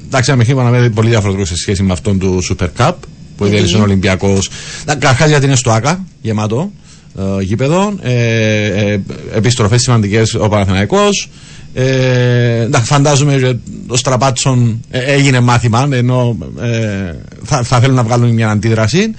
[0.06, 2.92] εντάξει, ένα παιχνίδι να είναι πολύ διαφορετικό σε σχέση με αυτόν του Super Cup
[3.36, 4.50] που Γιατί; ιδέασε ο Ολυμπιακός.
[4.84, 6.70] Καταρχάς γιατί είναι στο ΑΚΑ, γεμάτο
[7.18, 7.94] ε, γήπεδο.
[8.02, 9.00] Ε, ε,
[9.34, 11.28] Επιστροφές σημαντικές ο Παναθηναϊκός.
[11.74, 17.12] Ε, εντάξει, φαντάζομαι ότι ο Στραπάτσον ε, έγινε μάθημα ενώ ε,
[17.44, 19.14] θα, θα θέλουν να βγάλουν μια αντίδραση.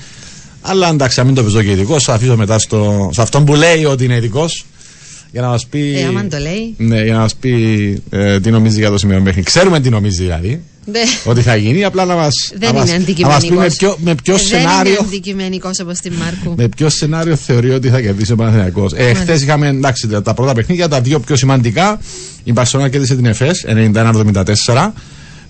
[0.68, 3.54] Αλλά εντάξει, να μην το πεζώ και ειδικός, θα αφήσω μετά στο, σε αυτόν που
[3.56, 4.66] λέει ότι είναι ειδικός
[5.32, 6.00] για να μας πει.
[6.00, 6.74] Ε, άμα το λέει.
[6.78, 7.54] Ναι, για να μας πει
[8.10, 9.42] ε, τι νομίζεις για το σημείο μέχρι.
[9.44, 10.62] Ξέρουμε τι νομίζεις δηλαδή.
[10.86, 11.00] Ναι.
[11.26, 13.58] Ότι θα γίνει, απλά να μα Δεν να μας, είναι να μας πει αντικειμενικός.
[13.58, 14.92] με ποιο, με ποιο Ε, Δεν σενάριο.
[14.92, 16.54] είναι αντικειμενικός όπως την Μάρκου.
[16.58, 18.94] Με ποιο σενάριο θεωρεί ότι θα κερδίσει ο Παναθηναϊκός.
[18.94, 19.20] Ε, Μάλιστα.
[19.24, 22.00] Χθες είχαμε εντάξει, τα, τα πρώτα παιχνίδια, τα δύο πιο σημαντικά.
[22.44, 24.92] Η Μπαρσελόνα κέρδισε την ΕΦΕΣ 91-74,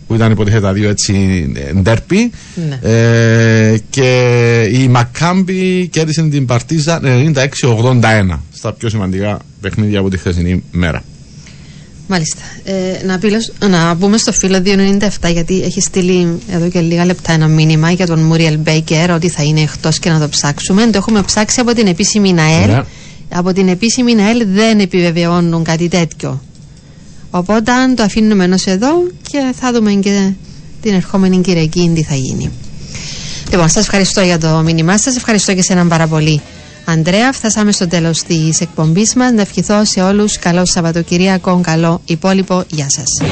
[0.07, 1.45] που ήταν υποτίθεται τα δύο έτσι
[1.81, 2.31] ντέρπι.
[2.69, 2.79] Ναι.
[2.91, 10.63] Ε, και η Μακάμπη κέρδισε την Παρτίζα 96-81 στα πιο σημαντικά παιχνίδια από τη χθεσινή
[10.71, 11.03] μέρα.
[12.07, 12.41] Μάλιστα.
[12.63, 17.31] Ε, να, πείλω- να πούμε στο φίλο 297 γιατί έχει στείλει εδώ και λίγα λεπτά
[17.33, 20.85] ένα μήνυμα για τον Μούριελ Μπέικερ ότι θα είναι εκτός και να το ψάξουμε.
[20.85, 22.69] Το έχουμε ψάξει από την επίσημη ΝΑΕΛ.
[22.69, 22.81] Ναι.
[23.29, 26.41] Από την επίσημη ΝΑΕΛ δεν επιβεβαιώνουν κάτι τέτοιο.
[27.37, 28.89] Οπότε το αφήνουμε ενός εδώ
[29.29, 30.31] και θα δούμε και
[30.81, 32.51] την ερχόμενη Κυριακή τι θα γίνει.
[33.51, 35.15] Λοιπόν, σας ευχαριστώ για το μήνυμά σας.
[35.15, 36.41] Ευχαριστώ και σε έναν πάρα πολύ.
[36.85, 39.31] Ανδρέα, φτάσαμε στο τέλος της εκπομπής μας.
[39.31, 42.63] Να ευχηθώ σε όλους καλό Σαββατοκυριακό, καλό υπόλοιπο.
[42.69, 43.29] Γεια σας.